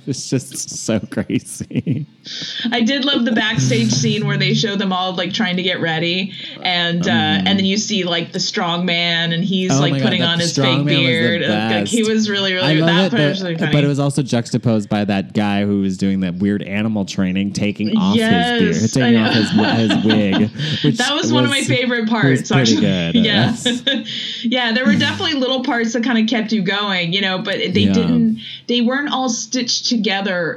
[0.07, 2.05] was just so crazy.
[2.71, 5.79] I did love the backstage scene where they show them all like trying to get
[5.81, 9.77] ready, and uh, and then you see like the strong man, and he's Mm.
[9.77, 11.41] Oh like God, putting on his fake was beard.
[11.41, 14.89] Like, he was really really that it, was but, really but it was also juxtaposed
[14.89, 19.05] by that guy who was doing that weird animal training, taking off Yes, his beard,
[19.05, 19.49] taking off his,
[19.91, 20.97] his wig.
[20.97, 22.49] That was, one of my favorite parts.
[22.51, 22.81] pretty actually.
[22.81, 23.15] good.
[23.21, 23.55] Yeah,
[24.41, 24.71] yeah.
[24.73, 27.69] There were definitely little parts that kind of kept you going, you know, but they
[27.81, 27.93] Yeah.
[27.93, 28.39] didn't.
[28.67, 30.00] They weren't all stitched together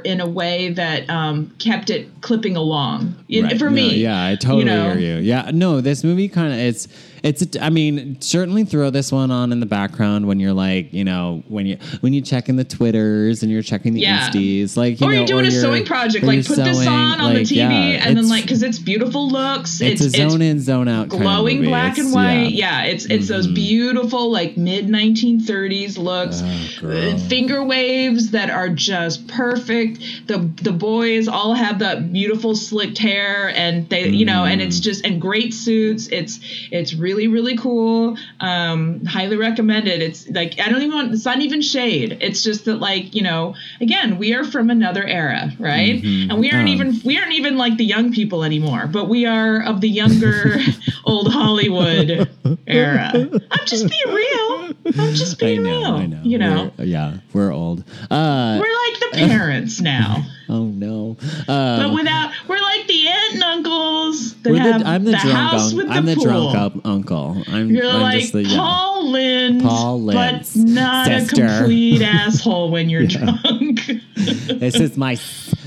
[0.03, 3.15] in a way that um, kept it clipping along.
[3.29, 3.57] Right.
[3.57, 4.93] For No, me, yeah, I totally you know?
[4.95, 5.21] hear you.
[5.23, 6.87] Yeah, no, this movie kind of it's
[7.25, 7.55] it's.
[7.55, 11.03] a- I mean, certainly throw this one on in the background when you're like, you
[11.03, 14.29] know, when you when you checking the twitters and you're checking the Yeah.
[14.29, 16.87] insties, like you or know, you're doing a you're- sthen project, like put this sewing,
[16.87, 20.29] on on the TV, yeah, and then like because it's beautiful looks, it's, it's a
[20.29, 22.51] zone in, zone out, kind of glowing black It's- and white.
[22.51, 22.83] yeah.
[22.83, 28.69] Yeah, it's it's those beautiful like mid 1930s looks, Oh, uh, finger waves that are
[28.69, 29.99] just perfect.
[30.27, 34.65] The the boys all have that beautiful slicked hair, and they you know, and Mm.
[34.65, 36.07] it's just and great suits.
[36.11, 36.39] It's
[36.71, 38.17] it's really really really cool.
[38.39, 40.01] Um, highly recommended.
[40.01, 41.13] It's like I don't even want.
[41.13, 42.17] It's not even shade.
[42.21, 46.01] It's just that like you know, again, we are from another era, right?
[46.01, 46.29] Mhm.
[46.29, 46.73] And we aren't Oh.
[46.73, 50.57] even we aren't even like the young people anymore, but we are of the younger
[51.05, 52.29] old Hollywood
[52.67, 53.11] era.
[53.51, 54.54] I'm just being real.
[54.85, 55.85] I'm just I being know, real.
[55.95, 56.21] I know.
[56.23, 57.83] You know, We're- yeah, we're old.
[58.11, 61.17] Uh, we're like the parents now, oh no.
[61.47, 65.11] but Uh, without we're like the aunt and uncles that we're have the, I'm the,
[65.11, 65.77] the drunk house uncle.
[65.77, 66.23] with the I'm the pool.
[66.23, 67.43] drunk up uncle.
[67.47, 68.57] I'm, You're I'm like just the yeah.
[68.57, 71.45] Paul Lynde, Paul Lynde, but not sister.
[71.45, 73.81] a complete asshole when you're drunk.
[74.15, 75.15] this is my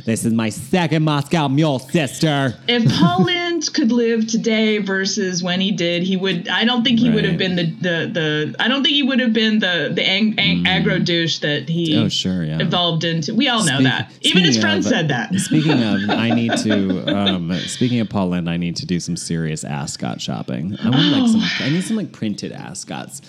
[0.08, 2.54] this is my second Moscow Mule sister.
[2.66, 6.48] if Paul Lynde could live today versus when he did, he would.
[6.48, 8.54] I don't think he would have been the, the the.
[8.58, 11.92] I don't think he would have been the the ang, ang, aggro douche that he
[11.94, 12.04] Mm.
[12.04, 12.58] Oh, sure, yeah.
[12.60, 13.34] evolved into.
[13.34, 14.12] We all know Speak- that.
[14.22, 15.34] Even his speaking friend of- said that.
[15.34, 17.14] Speaking of, I need to.
[17.16, 20.76] Um, speaking of Paul Lynde, I need to do some serious ascot shopping.
[20.82, 21.66] I want like some.
[21.66, 23.20] I need some like printed ascots.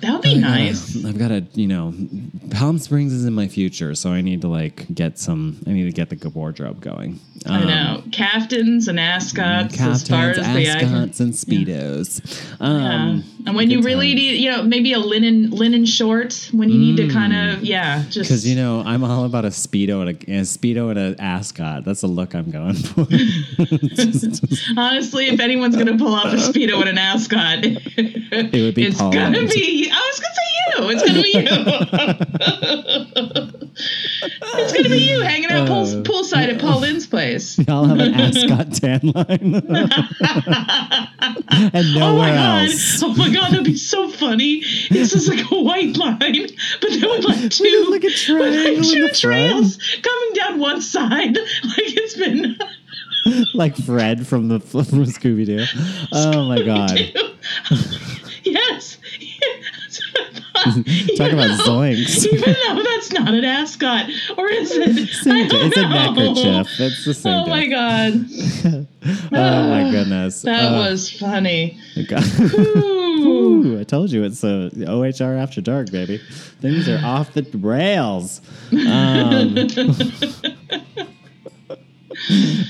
[0.00, 1.04] That would be nice.
[1.04, 1.92] I've got to, you know,
[2.50, 5.58] Palm Springs is in my future, so I need to like get some.
[5.66, 7.20] I need to get the wardrobe going.
[7.46, 11.32] I Um, know caftans and ascots as far Caftans, as the eye can- ascots, and
[11.34, 12.40] speedos.
[12.60, 12.66] Yeah.
[12.66, 14.20] Um, and when you really times.
[14.20, 18.02] need, you know, maybe a linen linen short when you need to kind of, yeah,
[18.08, 21.20] just Because you know, I'm all about a speedo and a, a speedo and an
[21.20, 21.84] ascot.
[21.84, 23.00] That's the look I'm going for.
[24.80, 28.98] honestly, if anyone's gonna pull off a speedo and an ascot, it would be it's
[28.98, 29.90] Paul gonna be.
[29.92, 30.90] I was gonna say you.
[30.90, 31.46] It's gonna be you.
[34.52, 37.58] it's gonna be you hanging out pool, Uh, poolside at Paul Lynde's place.
[37.68, 39.62] I'll have an ascot tan line,
[41.72, 42.68] and Oh nowhere my god!
[42.68, 43.02] else.
[43.02, 44.62] Oh my god, that'd be so funny.
[44.90, 46.18] This is like a white line,
[46.80, 50.80] but then with like two, like a with triangle like two trails coming down one
[50.82, 51.44] side, like
[51.78, 52.58] it's been.
[53.54, 55.64] like Fred from the from Scooby Doo.
[56.12, 56.98] Oh my god!
[58.44, 58.96] yes.
[61.16, 62.26] Talk about zoinks.
[62.26, 65.08] Even though that's not an ascot, or is it?
[65.08, 66.80] Same don't it's a neckerchief.
[66.80, 67.32] It's the same.
[67.32, 68.26] Oh my god,
[69.32, 70.42] Oh my goodness.
[70.42, 71.78] that Uh, was funny.
[72.08, 72.22] God.
[73.18, 73.78] Ooh.
[73.80, 76.20] I told you it's a OHR after dark, baby.
[76.60, 78.40] Things are off the rails.
[78.72, 79.56] Um,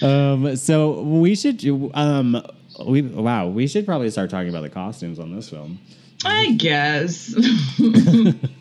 [0.08, 1.64] um, so we should.
[1.94, 2.42] Um,
[2.86, 5.78] we wow, we should probably start talking about the costumes on this film.
[6.24, 7.34] I guess.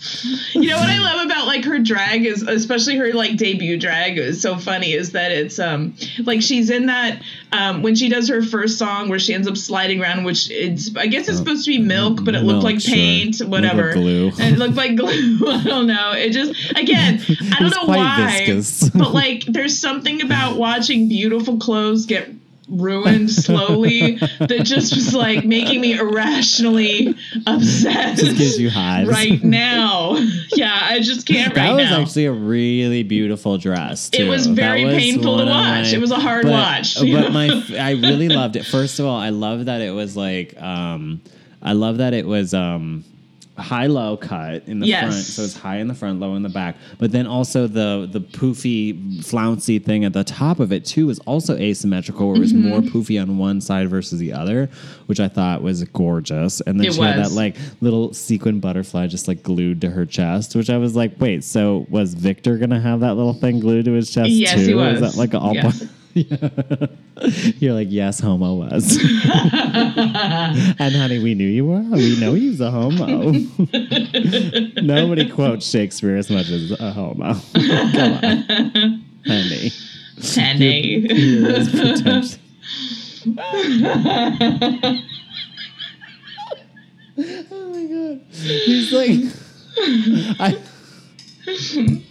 [0.52, 4.16] You know what I love about like her drag is especially her like debut drag
[4.18, 5.94] is so funny is that it's um
[6.24, 7.22] like she's in that
[7.52, 10.96] um when she does her first song where she ends up sliding around which it's
[10.96, 12.94] I guess it's supposed to be milk but it looked Milk, like sure.
[12.94, 14.28] paint Looked like whatever glue.
[14.40, 17.20] and it looked like glue I don't know it just again
[17.52, 18.88] I don't know why viscous.
[18.90, 22.28] but like there's something about watching beautiful clothes get
[22.68, 27.14] ruined slowly that just was like making me irrationally
[27.46, 29.08] upset Just gives you hives.
[29.08, 30.16] right now.
[30.52, 32.00] Yeah, I just can't That right was now.
[32.02, 34.10] actually a really beautiful dress.
[34.12, 35.92] It was very was painful to watch.
[35.92, 36.96] It was a hard but, watch.
[36.96, 37.48] But my,
[37.78, 38.64] I really loved it.
[38.66, 41.20] First of all, I love that it was like, um,
[41.62, 43.04] I love that it was um,
[43.58, 45.00] high low cut in the Yes.
[45.02, 46.76] front, so it's high in the front, low in the back.
[46.98, 51.18] But then also the the poofy, flouncy thing at the top of it too was
[51.20, 52.68] also asymmetrical, where it was Mm-hmm.
[52.68, 54.68] more poofy on one side versus the other,
[55.06, 56.60] which I thought was gorgeous.
[56.62, 60.06] And then It she had that like little sequin butterfly just like glued to her
[60.06, 63.84] chest, which I was like, wait, so was Victor gonna have that little thing glued
[63.86, 64.60] to his chest Yes, too?
[64.60, 65.00] he Is was.
[65.00, 65.70] that like a all Yeah.
[67.58, 68.96] You're like, yes, homo was.
[69.02, 71.82] and honey, we knew you were.
[71.82, 73.32] We know he's a homo.
[74.82, 77.34] Nobody quotes Shakespeare as much as a homo.
[77.52, 79.70] Come on, honey.
[80.34, 81.06] Penny.
[81.06, 82.38] Here is potential.
[87.18, 88.20] oh my god.
[88.30, 89.20] He's like
[90.40, 92.02] I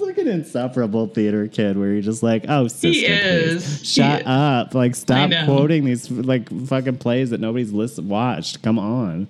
[0.00, 3.80] He's like an insufferable theater kid where you're just like, oh, sister, He is.
[3.80, 4.26] He shut is.
[4.26, 4.74] up.
[4.74, 8.62] Like, stop quoting these like fucking plays that nobody's listen- watched.
[8.62, 9.28] Come on.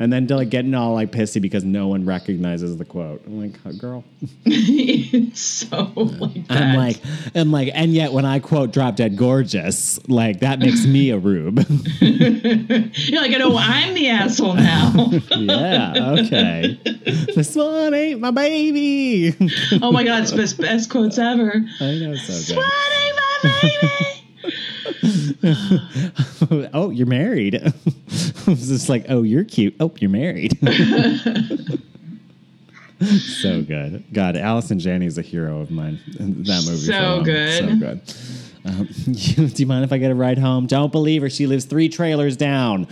[0.00, 3.22] And then to like getting all like pissy because no one recognizes the quote.
[3.26, 4.02] I'm like, oh, girl.
[4.46, 6.56] it's so like that.
[6.56, 6.96] I'm like,
[7.34, 11.18] I'm like, and yet when I quote "Drop Dead Gorgeous," like that makes me a
[11.18, 11.58] rube.
[12.00, 15.10] You're like, oh, I'm the asshole now.
[15.36, 16.80] yeah, okay.
[17.34, 19.36] This one ain't my baby.
[19.82, 21.52] oh my god, it's best best quotes ever.
[21.80, 24.19] I know so This one ain't my baby.
[26.74, 27.56] oh, you're married.
[27.56, 27.72] I
[28.46, 29.74] was just like, oh, you're cute.
[29.80, 30.58] Oh, you're married.
[33.20, 34.04] so good.
[34.12, 35.98] God, Allison Janney is a hero of mine.
[36.18, 36.86] That movie.
[36.86, 37.58] So good.
[37.58, 38.02] So good.
[38.64, 40.66] Um, you, do you mind if I get a ride home?
[40.66, 41.30] Don't believe her.
[41.30, 42.86] She lives three trailers down.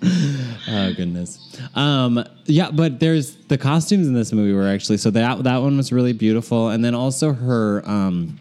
[0.68, 1.60] oh goodness.
[1.74, 5.76] Um, yeah, but there's the costumes in this movie were actually so that that one
[5.76, 7.82] was really beautiful, and then also her.
[7.84, 8.38] Um,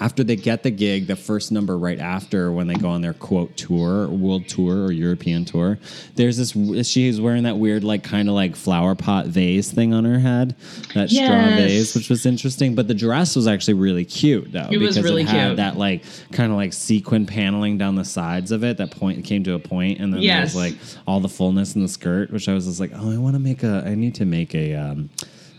[0.00, 3.12] after they get the gig, the first number right after when they go on their
[3.12, 5.78] quote tour, world tour or European tour,
[6.16, 6.88] there's this.
[6.88, 10.56] She's wearing that weird, like kind of like flower pot vase thing on her head,
[10.94, 11.26] that straw
[11.56, 12.74] vase, which was interesting.
[12.74, 15.56] But the dress was actually really cute though, It was because really it had cute.
[15.58, 18.78] that like kind of like sequin paneling down the sides of it.
[18.78, 20.54] That point came to a point, and then Yes.
[20.54, 20.74] there's like
[21.06, 23.40] all the fullness in the skirt, which I was just like, oh, I want to
[23.40, 23.84] make a.
[23.86, 24.74] I need to make a.
[24.74, 25.10] Um,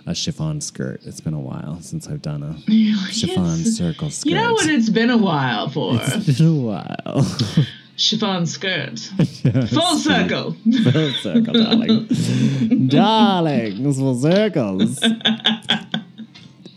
[0.06, 1.02] a chiffon skirt.
[1.06, 4.30] It's been a while since I've done a You're chiffon circle skirt.
[4.30, 5.99] You know what it's been a while for?
[6.02, 7.26] It's been a while.
[7.97, 8.99] Chiffon skirt.
[9.70, 10.56] Full circle.
[10.84, 12.88] Full circle, darling.
[12.88, 14.99] Darlings, full circles.
[15.04, 15.10] oh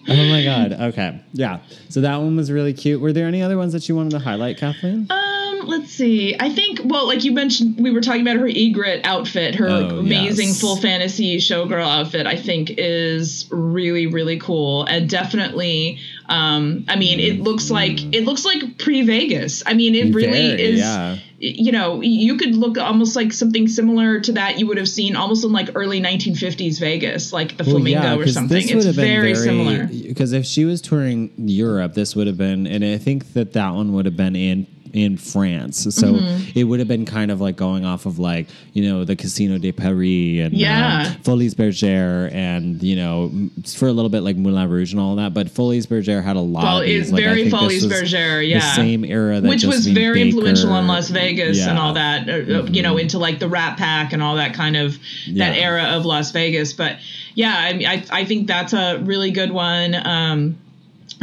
[0.06, 0.72] my god.
[0.72, 1.22] Okay.
[1.32, 1.60] Yeah.
[1.88, 3.00] So that one was really cute.
[3.00, 5.06] Were there any other ones that you wanted to highlight, Kathleen?
[5.08, 5.33] Um,
[5.66, 6.34] let's see.
[6.38, 9.98] I think well, like you mentioned, we were talking about her egret outfit, her Oh,
[9.98, 10.60] amazing yes.
[10.60, 12.26] full fantasy showgirl outfit.
[12.26, 15.98] I think is really really cool and definitely.
[16.26, 19.62] Um, I mean, it looks like it looks like pre Vegas.
[19.66, 20.56] I mean, it really Mm-hmm.
[20.56, 20.78] Very, is.
[20.80, 21.16] yeah.
[21.46, 25.14] You know, you could look almost like something similar to that you would have seen
[25.14, 28.56] almost in like early 1950s Vegas, like the Flamingo or something.
[28.66, 29.84] It's been very, similar.
[29.86, 33.74] Because if she was touring Europe, this would have been, and I think that that
[33.74, 35.94] one would have been in in France.
[35.94, 36.58] So Mm-hmm.
[36.58, 39.58] it would have been kind of like going off of like you know the Casino
[39.58, 41.06] de Paris and Yeah.
[41.08, 43.30] uh, Folies Bergère and you know
[43.66, 45.34] for a little bit like Moulin Rouge and all that.
[45.34, 47.02] But Folies Bergère had a lot Well, of these.
[47.02, 48.60] it's like, very Folies Bergère, the yeah.
[48.74, 51.68] same era that which was very Baker- influential on Las Vegas and Yeah.
[51.74, 51.78] Mm-hmm.
[51.78, 52.28] all that.
[52.28, 54.92] uh, uh, You know, into like the Rat Pack and all that kind of
[55.34, 55.62] that Yeah.
[55.68, 56.72] era of Las Vegas.
[56.72, 56.98] But
[57.34, 57.68] yeah, I
[58.12, 59.94] I I think that's a really good one.
[59.94, 60.56] Um,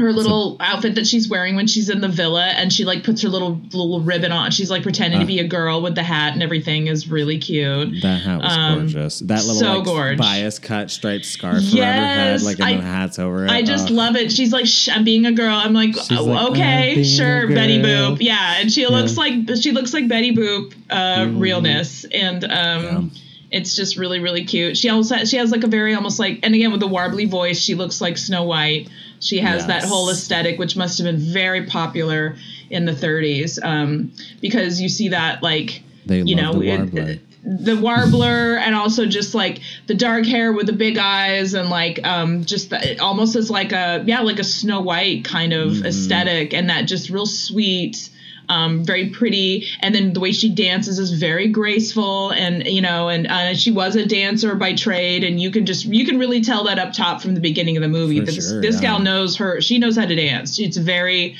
[0.01, 3.21] her little outfit that she's wearing when she's in the villa and she like puts
[3.21, 4.51] her little little ribbon on.
[4.51, 5.43] She's like pretending to be Uh.
[5.45, 8.01] a girl with the hat and everything is really cute.
[8.01, 9.19] That hat was Um, gorgeous.
[9.19, 10.17] That little so like gorge.
[10.17, 13.51] bias cut striped scarf around her head, like and I- the hats over it.
[13.51, 13.93] I just Oh.
[13.93, 14.31] love it.
[14.31, 17.79] She's like, "I'm being a girl." I'm like, oh, like, "I'm "Okay, sure, Betty.
[17.81, 23.11] Boop." Yeah, and she looks like she looks like Betty Boop uh, realness, and um,
[23.51, 24.77] it's just really really cute.
[24.77, 27.27] She also has, she has like a very almost like, and again with the warbly
[27.29, 28.87] voice, she looks like Snow White.
[29.21, 32.35] She has that whole aesthetic, which must have been very popular
[32.69, 34.11] in the 30s, um,
[34.41, 37.15] because you see that like They you know the it- warbler.
[37.43, 41.99] the warbler and also just like the dark hair with the big eyes and like
[42.05, 45.71] um just the, it almost as like a yeah like a snow white kind of
[45.73, 45.85] Mm-hmm.
[45.87, 48.09] aesthetic and that just real sweet
[48.49, 53.09] um very pretty and then the way she dances is very graceful and you know
[53.09, 56.41] and uh, she was a dancer by trade and you can just you can really
[56.41, 58.81] tell that up top from the beginning of the movie For this, sure, this yeah.
[58.81, 61.35] gal knows her she knows how to dance it's very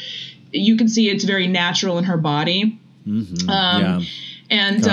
[0.51, 2.77] you can see it's very natural in her body
[3.07, 4.01] Mhm, um, yeah.
[4.51, 4.87] And uh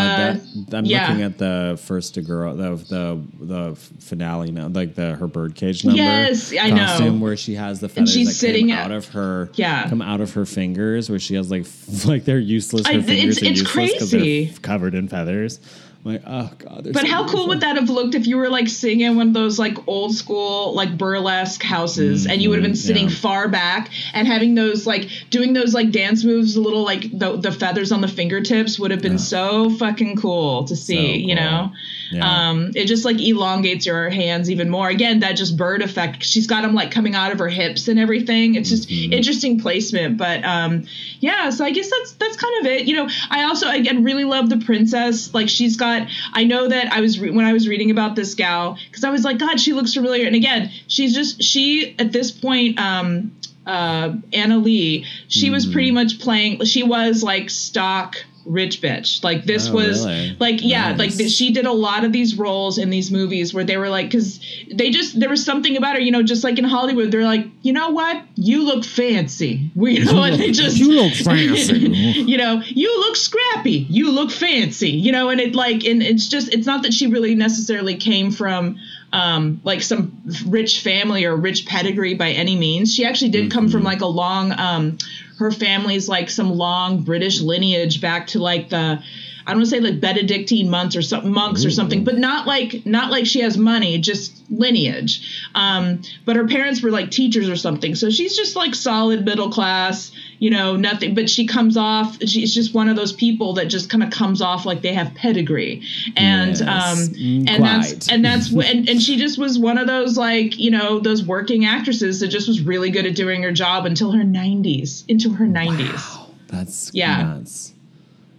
[0.68, 1.08] that, I'm yeah.
[1.08, 5.84] looking at the first to girl, the the the finale now, like the her birdcage
[5.84, 6.00] number.
[6.00, 7.12] Yes, I know.
[7.18, 9.88] Where she has the feathers she's that sitting came at- out of her, Yeah.
[9.88, 12.86] come out of her fingers, where she has like f- like they're useless.
[12.86, 15.60] Her I- fingers it's- are it's useless because they're covered in feathers.
[16.04, 16.88] Like, oh god.
[16.92, 19.28] But so how cool would that have looked if you were like singing in one
[19.28, 23.08] of those like old school like burlesque houses and you would have been Mhm, sitting
[23.08, 23.14] yeah.
[23.16, 27.36] far back and having those like doing those like dance moves, the little like the,
[27.36, 31.44] the feathers on the fingertips would have been so fucking cool to see, you cool.
[31.44, 31.72] know?
[32.10, 32.48] Yeah.
[32.50, 34.88] Um, it just like elongates your hands even more.
[34.88, 36.22] Again, that just bird effect.
[36.24, 38.54] She's got them like coming out of her hips and everything.
[38.54, 39.12] It's just Mm-hmm.
[39.12, 40.16] interesting placement.
[40.16, 40.86] But um,
[41.20, 42.86] yeah, so I guess that's that's kind of it.
[42.86, 45.34] You know, I also again really love the princess.
[45.34, 46.08] Like she's got.
[46.32, 49.10] I know that I was re- when I was reading about this gal because I
[49.10, 50.26] was like, God, she looks familiar.
[50.26, 52.78] And again, she's just she at this point.
[52.80, 53.32] Um,
[53.66, 55.72] uh, Anna Lee, she was Mm-hmm.
[55.74, 56.64] pretty much playing.
[56.64, 58.16] She was like stock
[58.48, 59.22] rich bitch.
[59.22, 60.36] Like this Oh, was really?
[60.40, 61.16] like yeah, like Nice.
[61.18, 64.06] th- she did a lot of these roles in these movies where they were like
[64.06, 64.40] because
[64.72, 67.46] they just there was something about her, you know, just like in Hollywood, they're like,
[67.62, 71.78] you know what, you look fancy, we, you know, and they just You look fancy.
[71.78, 76.28] you know, you look scrappy, you look fancy, you know, and it like and it's
[76.28, 78.78] just it's not that she really necessarily came from
[79.12, 80.12] um like some
[80.46, 82.94] rich family or rich pedigree by any means.
[82.94, 84.98] She actually did come from like a long um
[85.38, 89.02] her family's like some long British lineage back to like the
[89.48, 92.46] I don't want to say like Benedictine monks or something monks or something, but not
[92.46, 95.42] like not like she has money, just lineage.
[95.54, 99.50] Um, but her parents were like teachers or something, so she's just like solid middle
[99.50, 101.14] class, you know, nothing.
[101.14, 102.18] But she comes off.
[102.26, 105.14] She's just one of those people that just kind of comes off like they have
[105.14, 105.82] pedigree,
[106.16, 107.14] and Yes, um,
[107.48, 110.98] and that's and that's and, and she just was one of those like you know
[111.00, 115.04] those working actresses that just was really good at doing her job until her 90s,
[115.08, 115.92] into her 90s.
[115.94, 117.22] Wow, That's Yeah.
[117.22, 117.74] nuts.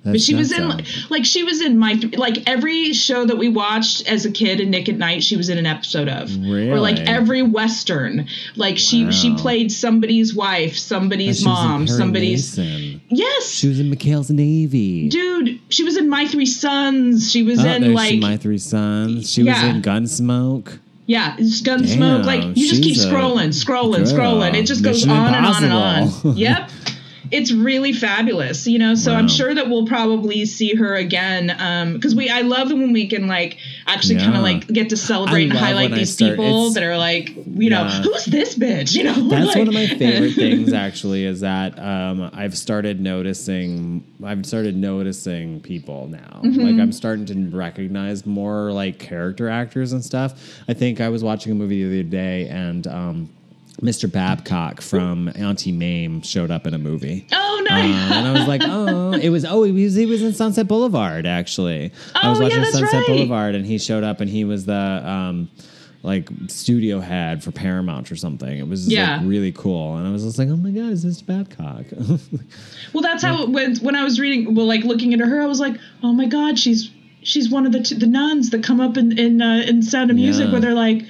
[0.04, 3.50] But she was in nuts, like she was in my like every show that we
[3.50, 6.32] watched as a kid in Nick at Night she was in an episode of.
[6.47, 8.28] Or like every western.
[8.56, 13.02] Like she she played somebody's wife And somebody's she was in mom somebody's Mason.
[13.10, 13.50] yes.
[13.50, 15.10] She was in McHale's Navy.
[15.10, 17.30] dude she was in My Three Sons.
[17.30, 19.30] She was oh, in like my three sons.
[19.30, 20.80] She was in Gunsmoke.
[21.08, 22.24] yeah it's Gunsmoke.
[22.24, 24.36] Like you just keep scrolling scrolling girl.
[24.36, 24.56] scrolling.
[24.56, 26.38] It just goes Mission on and on and on.
[26.38, 26.72] Yep
[27.32, 31.94] it's really fabulous you know so i'm sure that we'll probably see her again um
[31.94, 33.58] because we i love when we can like
[33.88, 37.30] actually kind of like get to celebrate and highlight these people it's- that are like,
[37.36, 38.02] you know, Yeah.
[38.04, 38.94] who's this bitch?
[39.00, 43.02] You know, That's Like- one of my favorite things, actually, is that um, I've started
[43.02, 44.04] noticing.
[44.24, 46.42] I've started noticing people now.
[46.44, 46.60] Mm-hmm.
[46.62, 50.60] Like I'm starting to recognize more like character actors and stuff.
[50.68, 53.30] I think I was watching a movie the other day, and um,
[53.82, 54.12] Mr.
[54.12, 57.26] Babcock from Auntie Mame showed up in a movie.
[57.32, 58.12] Oh, Uh, nice.
[58.12, 61.26] and I was like, oh, it was oh, he was he was in Sunset Boulevard
[61.26, 61.92] actually.
[62.16, 63.08] Oh, I was Oh, yeah, watching Sunset right.
[63.08, 64.74] Boulevard, and he showed up, and he was the
[65.08, 65.50] um,
[66.04, 68.58] like studio head for Paramount or something.
[68.58, 69.18] It was Yeah.
[69.18, 71.86] like really cool, and I was just like, oh my god, is this Babcock?
[72.94, 75.60] Well, that's how when when I was reading, well, like looking at her, I was
[75.60, 76.90] like, oh my god, she's
[77.22, 80.10] she's one of the t- the nuns that come up in in uh, in Sound
[80.10, 80.52] of Music Yeah.
[80.52, 81.04] where they're like.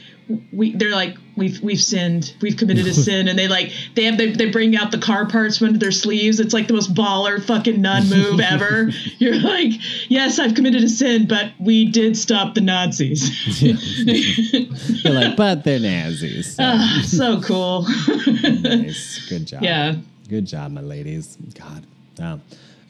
[0.54, 4.18] We, they're like we've we've sinned we've committed a sin and they like they have
[4.20, 6.94] they, they bring out the car parts from under their sleeves it's like the most
[6.94, 9.72] baller fucking nun move ever you're like
[10.10, 13.62] yes I've committed a sin but we did stop the Nazis
[15.04, 16.56] You're like, but they're Nazis.
[16.56, 17.84] So Ah, so cool
[18.28, 19.64] nice, good job.
[19.64, 19.96] yeah
[20.28, 21.40] Good job, my ladies.
[21.56, 21.84] God.
[22.20, 22.38] Yeah.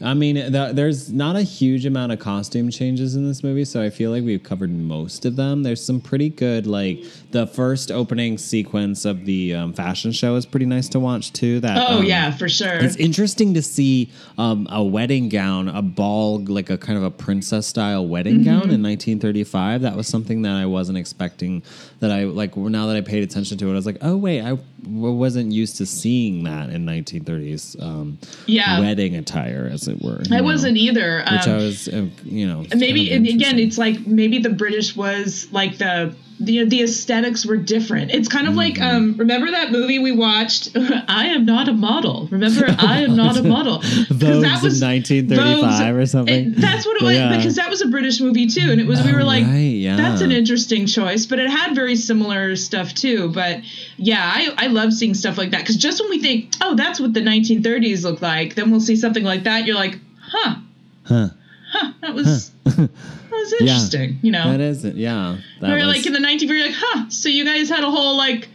[0.01, 3.81] I mean, the, there's not a huge amount of costume changes in this movie, so
[3.81, 5.63] I feel like we've covered most of them.
[5.63, 10.45] There's some pretty good, like the first opening sequence of the um, fashion show is
[10.45, 11.59] pretty nice to watch too.
[11.59, 15.81] That oh um, yeah for sure It's interesting to see um, a wedding gown, a
[15.81, 18.43] ball, like a kind of a princess style wedding Mm-hmm.
[18.45, 19.81] gown in 1935.
[19.81, 21.61] That was something that I wasn't expecting.
[21.99, 24.39] That I like now that I paid attention to it, I was like, oh wait,
[24.41, 28.79] I w- wasn't used to seeing that in 1930s um, Yeah.
[28.79, 30.21] wedding attire, as it were.
[30.31, 33.77] I wasn't either Which um, I was, uh, you know, maybe kind of again it's
[33.77, 38.55] like maybe the british was like the the, the aesthetics were different it's kind of
[38.55, 38.95] like Mm-hmm.
[38.95, 43.35] um remember that movie we watched i am not a model remember i am not
[43.37, 43.79] a model
[44.09, 46.53] Vogues of 1935 or something.
[46.53, 47.35] it- that's what it was Yeah.
[47.35, 49.57] because that was a british movie too and it was we Oh, were like right,
[49.57, 49.97] yeah.
[49.97, 53.59] that's an interesting choice but it had very similar stuff too but
[53.97, 56.99] yeah i, I love seeing stuff like that because just when we think oh that's
[56.99, 60.55] what the 1930s looked like then we'll see something like that you're like huh
[61.03, 61.29] Huh.
[61.71, 62.89] huh that was that
[63.51, 65.37] was interesting you know That isn't, yeah.
[65.61, 66.41] That or was, like in the 19th.
[66.43, 68.49] you're like huh so you guys had a whole like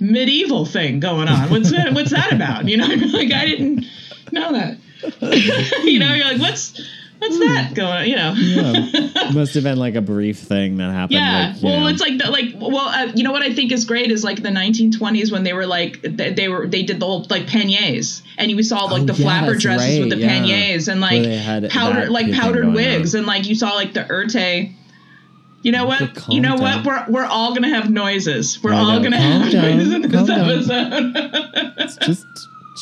[0.00, 3.84] medieval thing going on what's that what's that about you know like i didn't
[4.32, 4.78] know that
[5.84, 6.80] you know you're like what's
[7.18, 9.30] what's that going on you know yeah.
[9.34, 11.18] Must have been like a brief thing that happened.
[11.18, 11.86] yeah, like, well, know.
[11.88, 14.42] it's like the like well, uh, you know what I think is great is like
[14.42, 18.22] the 1920s when they were like they, they were they did the whole like panniers
[18.38, 20.28] and you saw like Oh, the yeah, flapper dresses with the yeah.
[20.28, 23.18] panniers and like powder like powdered wigs on.
[23.20, 24.74] and like you saw like the urte.
[25.62, 26.28] You know what?
[26.28, 26.84] You know down.
[26.84, 27.08] what?
[27.08, 28.62] We're we're all gonna have noises.
[28.62, 30.50] We're all gonna Calm have down, noises in this down.
[30.50, 31.74] episode.
[31.78, 32.26] It's just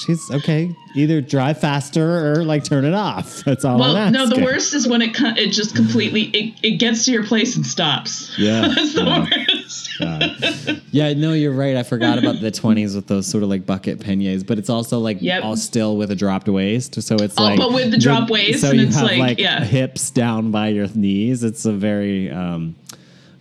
[0.04, 0.74] she's okay.
[0.94, 3.40] Either drive faster or like turn it off.
[3.44, 6.54] That's all I'm well, no, the worst is when it co- it just completely it,
[6.62, 8.36] it gets to your place and stops.
[8.38, 9.26] Yeah, That's the yeah.
[9.56, 9.90] worst.
[9.98, 10.82] God.
[10.90, 11.74] yeah, no, you're right.
[11.76, 14.98] I forgot about the 20s with those sort of like bucket panniers, but it's also
[14.98, 15.42] like Yep.
[15.44, 17.00] all still with a dropped waist.
[17.02, 19.18] So it's Oh, like but with the drop waist, So and you it's have like,
[19.18, 19.64] like, yeah.
[19.64, 21.42] hips down by your knees.
[21.42, 22.74] It's a very um,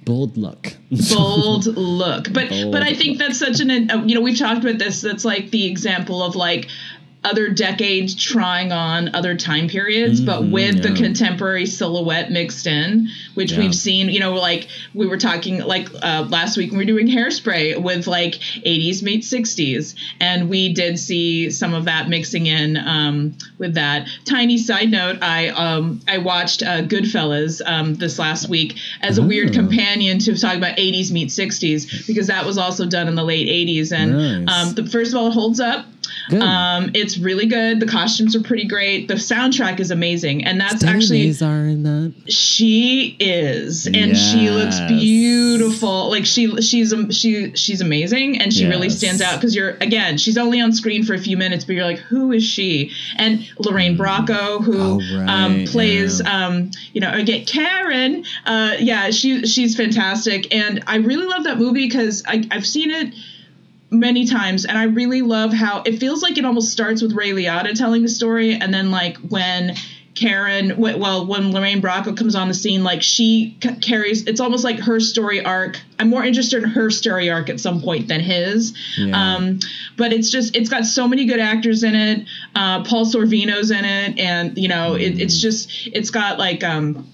[0.06, 0.76] bold look.
[1.14, 2.32] bold look.
[2.32, 5.02] But Bold but i think that's such an uh, you know we've talked about this.
[5.02, 6.70] That's like the example of like
[7.26, 13.10] other decades trying on other time periods but Mhm, with the contemporary silhouette mixed in
[13.34, 13.60] which Yeah.
[13.60, 17.00] we've seen you know like we were talking like uh, last week when we were
[17.02, 22.46] doing hairspray with like 80s meet 60s and we did see some of that mixing
[22.46, 28.20] in um, with that tiny side note i um, i watched uh, goodfellas um, this
[28.20, 29.54] last week as a weird Oh.
[29.54, 33.48] companion to talk about 80s meet 60s because that was also done in the late
[33.48, 34.68] 80s and Nice.
[34.70, 35.86] um, the, first of all it holds up.
[36.34, 37.80] Um, it's really good.
[37.80, 39.08] The costumes are pretty great.
[39.08, 40.46] The soundtrack is amazing.
[40.46, 42.32] And that's actually in that.
[42.32, 43.88] she is.
[43.88, 46.10] And she looks beautiful.
[46.10, 48.42] Like she she's um, she she's amazing.
[48.42, 51.38] And she really stands out because you're again she's only on screen for a few
[51.38, 52.92] minutes but you're like who is she?
[53.18, 56.48] And lorraine bracco who Oh, um, plays yeah.
[56.48, 60.54] um, you know again karen uh, yeah she she's fantastic.
[60.54, 63.14] And i really love that movie because i've seen it
[64.00, 67.32] many times and i really love how it feels like it almost starts with ray
[67.32, 69.76] liotta telling the story and then like when
[70.14, 74.64] karen well when lorraine bracco comes on the scene like she c- carries it's almost
[74.64, 78.22] like her story arc i'm more interested in her story arc at some point than
[78.22, 79.36] his Yeah.
[79.36, 79.60] um,
[79.98, 82.26] but it's just it's got so many good actors in it
[82.56, 87.06] uh, paul sorvino's in it and you know it, it's just it's got like um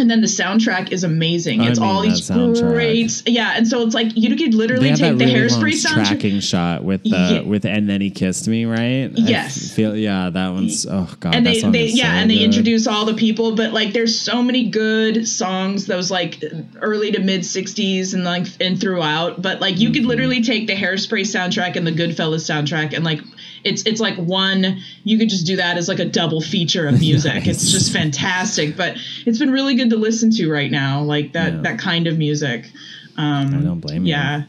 [0.00, 1.60] and then the soundtrack is amazing.
[1.60, 2.28] I it's mean, all these
[2.60, 3.54] great, yeah.
[3.56, 6.06] And so it's like you could literally take the really hairspray soundtrack.
[6.08, 7.40] tracking shot with the Yeah.
[7.42, 9.10] with and then he kissed me, right?
[9.14, 9.70] Yes.
[9.72, 11.34] feel yeah, that one's oh god.
[11.34, 14.42] and they, they yeah, so and they introduce all the people, but like there's so
[14.42, 16.42] many good songs, those like
[16.80, 19.40] early to mid '60s and like and throughout.
[19.42, 19.94] But like you Mm-hmm.
[19.94, 23.20] could literally take the Hairspray soundtrack and the Goodfellas soundtrack, and like
[23.64, 24.80] it's it's like one.
[25.04, 27.46] You could just do that as like a double feature of music.
[27.50, 28.76] It's just fantastic.
[28.76, 28.96] But
[29.26, 31.60] it's been really good to listen to right now, like that Yeah.
[31.62, 32.70] that kind of music.
[33.16, 34.12] Um, I don't blame you.
[34.12, 34.42] yeah.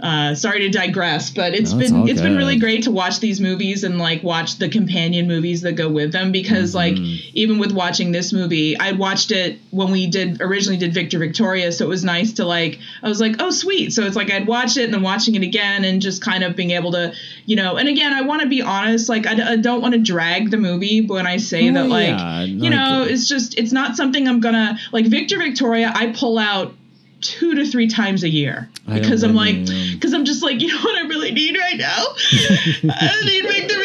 [0.00, 3.40] Uh, sorry to digress, but it's No, been it's been really great to watch these
[3.40, 7.30] movies and like watch the companion movies that go with them because like Mm-hmm.
[7.34, 11.72] even with watching this movie, I watched it when we did originally did Victor Victoria,
[11.72, 13.92] so it was nice to like I was like, oh sweet.
[13.92, 16.54] So it's like I'd watched it and then watching it again and just kind of
[16.54, 17.12] being able to,
[17.46, 19.94] you know, and again, I want to be honest, like I, d- I don't want
[19.94, 23.58] to drag the movie when I say that like yeah, you like- know, it's just
[23.58, 25.90] it's not something I'm gonna like Victor Victoria.
[25.92, 26.74] I pull out
[27.20, 30.80] two to three times a year because I'm like because I'm just like you know
[30.80, 32.04] what I really need right now.
[32.90, 33.78] I need Victor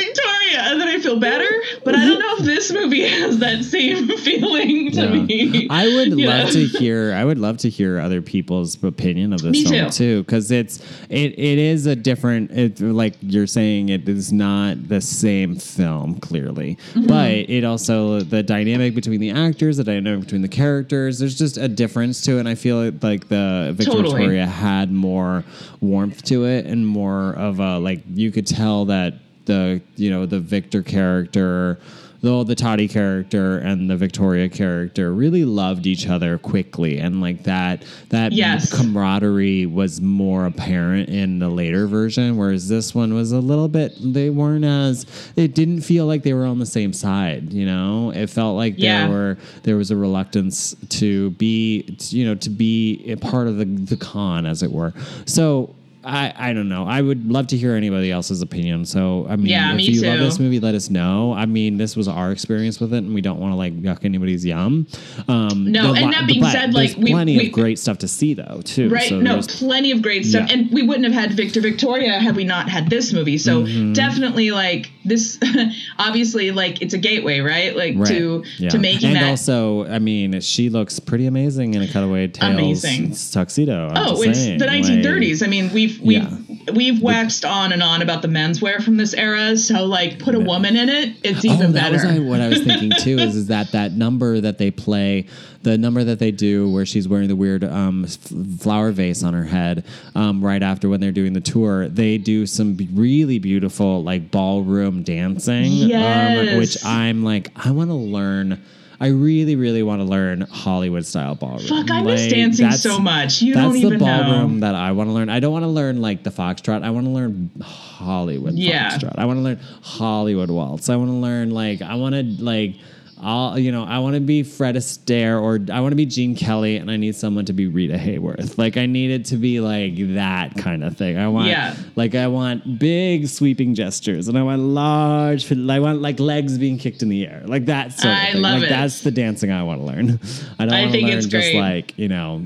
[0.60, 1.50] and then I feel better.
[1.84, 5.10] But I don't know if this movie has that same feeling to Yeah.
[5.24, 5.68] me.
[5.70, 7.14] I would You love to hear.
[7.14, 10.24] I would love to hear other people's opinion of this Me film too.
[10.24, 10.80] because it's
[11.10, 12.52] it it is a different.
[12.52, 17.08] It like you're saying, it is not the same film clearly, Mm-hmm.
[17.08, 21.20] but it also the dynamic between the actors, the dynamic between the characters.
[21.20, 22.40] There's just a difference to it.
[22.42, 24.12] And I feel like the Victor Totally.
[24.18, 25.44] Victoria had more
[25.82, 29.14] warmth to it and more of a like you could tell that
[29.46, 31.80] the you know the Victor character
[32.22, 37.44] though the Toddy character and the Victoria character really loved each other quickly and like
[37.44, 38.72] that that Yes.
[38.74, 43.92] camaraderie was more apparent in the later version whereas this one was a little bit
[44.02, 48.12] they weren't as it didn't feel like they were on the same side you know
[48.12, 49.08] it felt like Yeah.
[49.08, 53.58] there were there was a reluctance to be you know to be a part of
[53.58, 54.94] the the con as it were
[55.26, 55.76] so
[56.06, 56.86] I, I don't know.
[56.86, 58.86] I would love to hear anybody else's opinion.
[58.86, 61.34] So I mean, Yeah, if me you love this movie, let us know.
[61.34, 64.04] I mean, this was our experience with it, and we don't want to like yuck
[64.06, 64.88] anybody's yum.
[65.28, 67.80] Um, No, the and li- that being but said, like, we- plenty we- of great
[67.80, 68.90] stuff to see though too.
[68.90, 69.10] Right?
[69.10, 70.58] So no, plenty of great stuff, Yeah.
[70.58, 73.38] and we wouldn't have had Victor Victoria had we not had this movie.
[73.38, 73.94] So Mm-hmm.
[73.94, 75.38] definitely, like this,
[76.00, 77.76] obviously, like it's a gateway, right?
[77.76, 78.08] Like right.
[78.08, 78.70] to Yeah.
[78.70, 79.30] to making and that.
[79.30, 83.16] also, I mean, she looks pretty amazing in a cutaway tails Amazing.
[83.32, 83.90] tuxedo.
[83.94, 85.44] I'm Oh, it's saying, the like- 1930s.
[85.44, 86.38] I mean, we've we've Yeah.
[86.74, 89.58] we've waxed on and on about the menswear from this era.
[89.58, 92.08] So like, put a woman in it, it's even oh, that better.
[92.08, 93.18] was I- what I was thinking too.
[93.20, 95.28] Is is that that number that they play,
[95.64, 99.44] the number that they do where she's wearing the weird um, flower vase on her
[99.46, 99.86] head,
[100.16, 105.04] um, right after when they're doing the tour, they do some really beautiful like ballroom
[105.04, 108.62] dancing, um, which I'm like, I want to learn.
[109.00, 111.68] I really, really want to learn Hollywood style ballroom.
[111.68, 113.42] Fuck, I miss Like, dancing so much.
[113.42, 114.68] You that's don't even the ballroom know.
[114.68, 115.30] that I want to learn.
[115.30, 116.84] I don't want to learn like the foxtrot.
[116.84, 118.92] I want to learn Hollywood Yeah.
[118.98, 119.16] foxtrot.
[119.18, 120.90] I want to learn Hollywood waltz.
[120.90, 122.76] I want to learn like I want to like
[123.24, 126.36] I'll you know I want to be Fred Astaire or I want to be Gene
[126.36, 128.58] Kelly and I need someone to be Rita Hayworth.
[128.58, 131.18] Like I need it to be like that kind of thing.
[131.18, 131.76] I want Yeah.
[131.96, 136.78] like I want big sweeping gestures and I want large I want like legs being
[136.78, 137.44] kicked in the air.
[137.46, 138.42] Like that sort of I thing.
[138.42, 138.70] love like it.
[138.70, 140.20] that's the dancing I want to learn.
[140.60, 142.46] I don't want to learn just like, you know,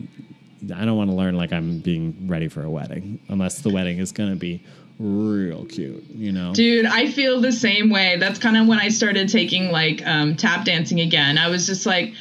[0.75, 3.99] I don't want to learn like I'm being ready for a wedding unless the wedding
[3.99, 4.63] is going to be
[4.99, 6.53] real cute, you know?
[6.53, 8.17] Dude, I feel the same way.
[8.17, 11.37] That's kind of when I started taking like um, tap dancing again.
[11.37, 12.13] I was just like,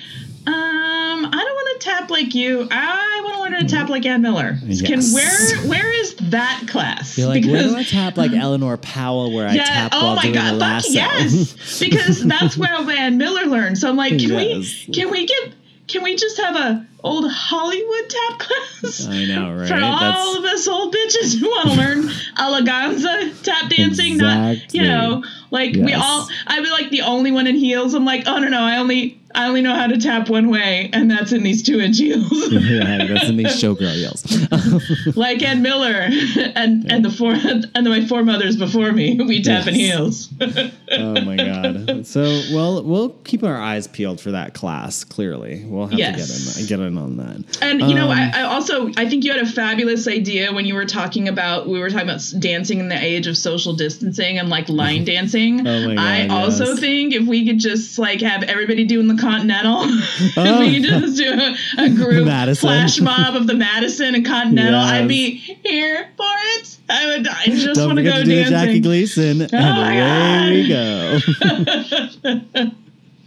[0.47, 2.69] um, I don't want to tap like you.
[2.71, 4.57] I want to learn to tap like Ann Miller.
[4.85, 7.19] Can where where is that class?
[7.19, 10.23] You're like, where do I tap like Eleanor Powell where I tap oh while my
[10.23, 10.91] doing god, a fuck lasso?
[10.93, 13.79] yes, because that's where Ann Miller learned.
[13.79, 14.85] So I'm like, can Yes.
[14.87, 15.53] we can we get
[15.89, 19.07] can we just have a old Hollywood tap class?
[19.07, 19.69] I know, right?
[19.69, 22.03] For all That's- of us old bitches who want to learn
[22.39, 26.29] eleganza tap dancing, not you know, like we all.
[26.47, 27.95] I'd be like the only one in heels.
[27.95, 30.89] I'm like, oh no no, I only I only know how to tap one way,
[30.93, 32.33] and that's in these two inch heels.
[32.51, 35.17] yeah, that's in these showgirl yells.
[35.17, 36.09] like Ann Miller
[36.55, 40.29] and and the four and my foremothers before me, we tap in heels.
[40.41, 42.07] oh my god.
[42.07, 42.23] So,
[42.53, 45.05] well, we'll keep our eyes peeled for that class.
[45.05, 46.29] Clearly, we'll have Yes.
[46.29, 47.59] to get in, get in on that.
[47.63, 50.65] And you know, Um, I, I also I think you had a fabulous idea when
[50.65, 54.39] you were talking about we were talking about dancing in the age of social distancing
[54.39, 55.67] and like line dancing.
[55.67, 59.21] Oh my God, I also think if we could just like have everybody doing the
[59.31, 60.61] Continental, if Oh.
[60.61, 62.69] we could just do a, a group Madison.
[62.69, 66.77] flash mob of the Madison and Continental, I'd be here for it.
[66.89, 67.27] I would.
[67.27, 68.83] I just want to forget go to do the Jackie dancing.
[68.83, 71.19] Gleason, and my away we go.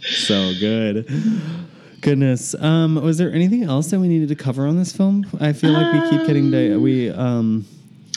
[0.00, 1.06] so good.
[2.00, 2.54] Goodness.
[2.54, 5.26] Um, was there anything else that we needed to cover on this film?
[5.38, 7.66] I feel like we keep getting to, we um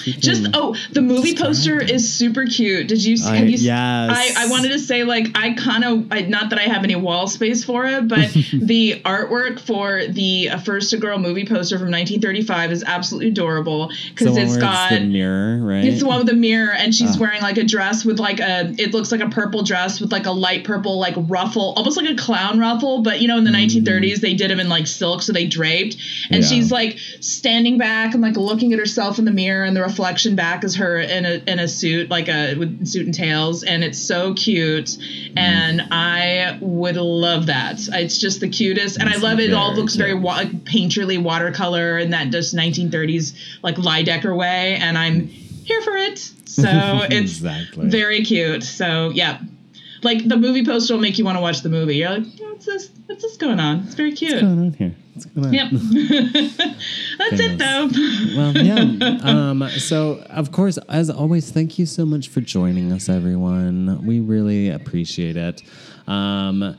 [0.06, 2.88] Just oh, the movie poster is super cute.
[2.88, 3.26] Did you see?
[3.30, 3.58] Have I- you?
[3.58, 4.36] yes.
[4.38, 7.28] I, I wanted to say like I kind of not that I have any wall
[7.28, 11.92] space for it, but the artwork for the uh, First a Girl movie poster from
[11.92, 14.92] 1935 is absolutely adorable because it's got.
[14.92, 15.86] it's the mirror, right?
[15.86, 17.20] It's the one with the mirror, and she's Ah.
[17.20, 18.74] wearing like a dress with like a.
[18.78, 22.10] It looks like a purple dress with like a light purple like ruffle, almost like
[22.10, 23.02] a clown ruffle.
[23.04, 25.96] But you know, in the 1930s, they did them in like silk, so they draped.
[25.96, 26.02] And
[26.34, 26.42] Mm-hmm.
[26.42, 26.48] Yeah.
[26.50, 30.36] she's like standing back and like looking at herself in the mirror, and the reflection
[30.36, 33.84] back is her in a in a suit, like a with suit and tails, and
[33.84, 34.86] it's so cute.
[34.88, 35.34] Mm.
[35.38, 37.80] And I would love that.
[37.92, 39.50] It's just the cutest, and I love it.
[39.50, 44.36] It all very looks very wa- like painterly watercolor and that just 1930s like Leyendecker
[44.36, 46.18] way, and I'm here for it.
[46.46, 46.64] So
[47.10, 47.90] it's Exactly.
[47.90, 48.64] very cute.
[48.64, 49.40] So yeah,
[50.02, 51.98] like the movie poster will make you want to watch the movie.
[51.98, 52.90] You're like, what's this?
[53.06, 53.84] What's this going on?
[53.86, 54.42] It's very What's cute.
[54.42, 54.96] going on here?
[55.36, 55.54] Going on?
[55.54, 55.70] Yep.
[57.20, 57.90] That's it though.
[58.36, 59.20] well, yeah.
[59.24, 64.06] Um, so, of course, as always, thank you so much for joining us, everyone.
[64.06, 65.62] We really appreciate it.
[66.08, 66.78] Um,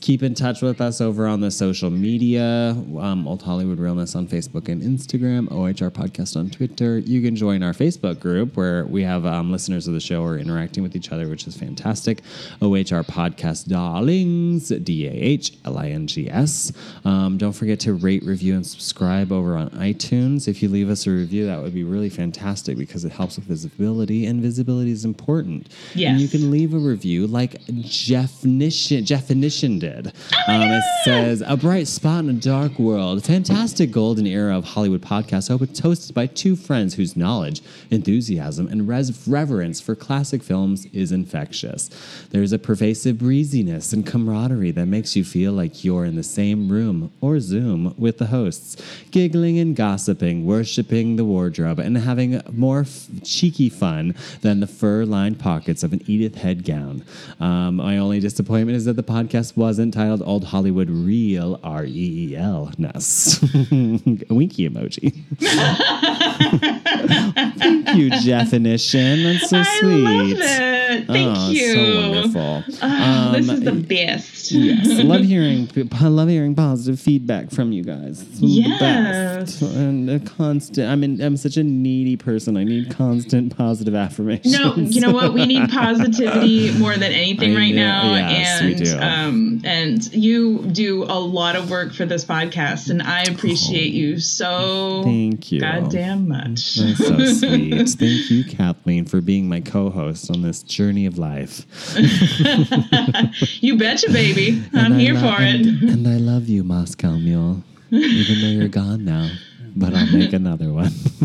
[0.00, 4.26] keep in touch with us over on the social media, um, Old Hollywood Realness on
[4.26, 6.98] Facebook and Instagram, OHR Podcast on Twitter.
[6.98, 10.28] You can join our Facebook group where we have um, listeners of the show who
[10.28, 12.22] are interacting with each other, which is fantastic.
[12.62, 16.72] OHR Podcast Darlings, D A H L I N G S.
[17.04, 20.48] Um, don't forget to rate, review, and subscribe over on iTunes.
[20.48, 23.44] If you leave us a review, that would be really fantastic because it helps with
[23.44, 25.68] visibility, and visibility is important.
[26.12, 29.89] And you can leave a review like Jeffinition, Jeffinition did.
[29.96, 33.18] Um, it says, A bright spot in a dark world.
[33.18, 35.50] a Fantastic golden era of Hollywood podcasts.
[35.50, 40.42] I hope it's hosted by two friends whose knowledge, enthusiasm, and res- reverence for classic
[40.42, 41.88] films is infectious.
[42.30, 46.68] There's a pervasive breeziness and camaraderie that makes you feel like you're in the same
[46.70, 48.76] room or Zoom with the hosts,
[49.10, 55.04] giggling and gossiping, worshiping the wardrobe, and having more f- cheeky fun than the fur
[55.04, 57.04] lined pockets of an Edith Head gown.
[57.40, 62.32] Um, my only disappointment is that the podcast wasn't titled Old Hollywood Real, R E
[62.32, 63.40] E L ness.
[63.70, 65.14] Winky emoji.
[67.58, 69.22] Thank you, Jeffinition.
[69.22, 70.79] That's so I sweet.
[71.06, 71.74] Thank oh, you.
[71.74, 72.64] so wonderful.
[72.66, 74.52] This Um, is the best.
[74.52, 78.22] yes, I love hearing I love hearing positive feedback from you guys.
[78.22, 79.60] It's the best.
[79.62, 79.74] Yes.
[79.76, 80.88] and a constant.
[80.90, 82.56] I mean, I'm such a needy person.
[82.56, 84.52] I need constant positive affirmation.
[84.52, 85.32] No, you know what?
[85.32, 87.80] We need positivity more than anything I right know-
[88.14, 88.28] now.
[88.30, 88.98] yes, we and do.
[88.98, 94.18] um and you do a lot of work for this podcast and I appreciate you
[94.18, 95.60] so Thank you.
[95.60, 96.74] goddamn much.
[96.76, 97.16] That's so
[97.48, 97.88] sweet.
[97.90, 101.66] Thank you, Kathleen, for being my co-host on this journey of life.
[103.62, 104.62] you betcha, baby.
[104.72, 105.82] I'm here lo- for and, it.
[105.82, 107.62] And I love you, Moscow Mule.
[107.90, 109.30] Even though you're gone now.
[109.76, 110.92] But I'll make another one.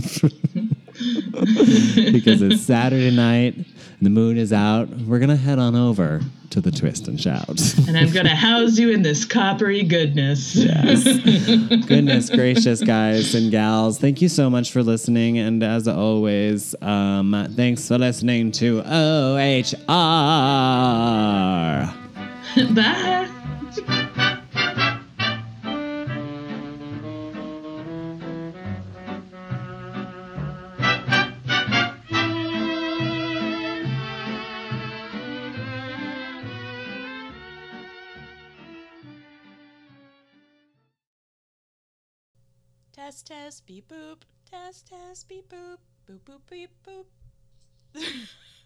[2.12, 3.56] because it's Saturday night,
[4.02, 4.90] the moon is out.
[4.90, 6.22] We're gonna head on over
[6.52, 7.62] to the twist and shout.
[7.88, 10.56] And I'm gonna house you in this coppery goodness.
[10.56, 11.04] Yes.
[11.86, 14.00] Goodness gracious, guys and gals.
[14.00, 15.38] Thank you so much for listening.
[15.38, 19.86] And as always, um, thanks for listening to OHR.
[22.76, 24.32] Bye.
[43.16, 44.24] Test, test, beep, boop.
[44.52, 45.78] Test, test, beep, boop.
[46.06, 47.06] Boop, boop, beep, boop.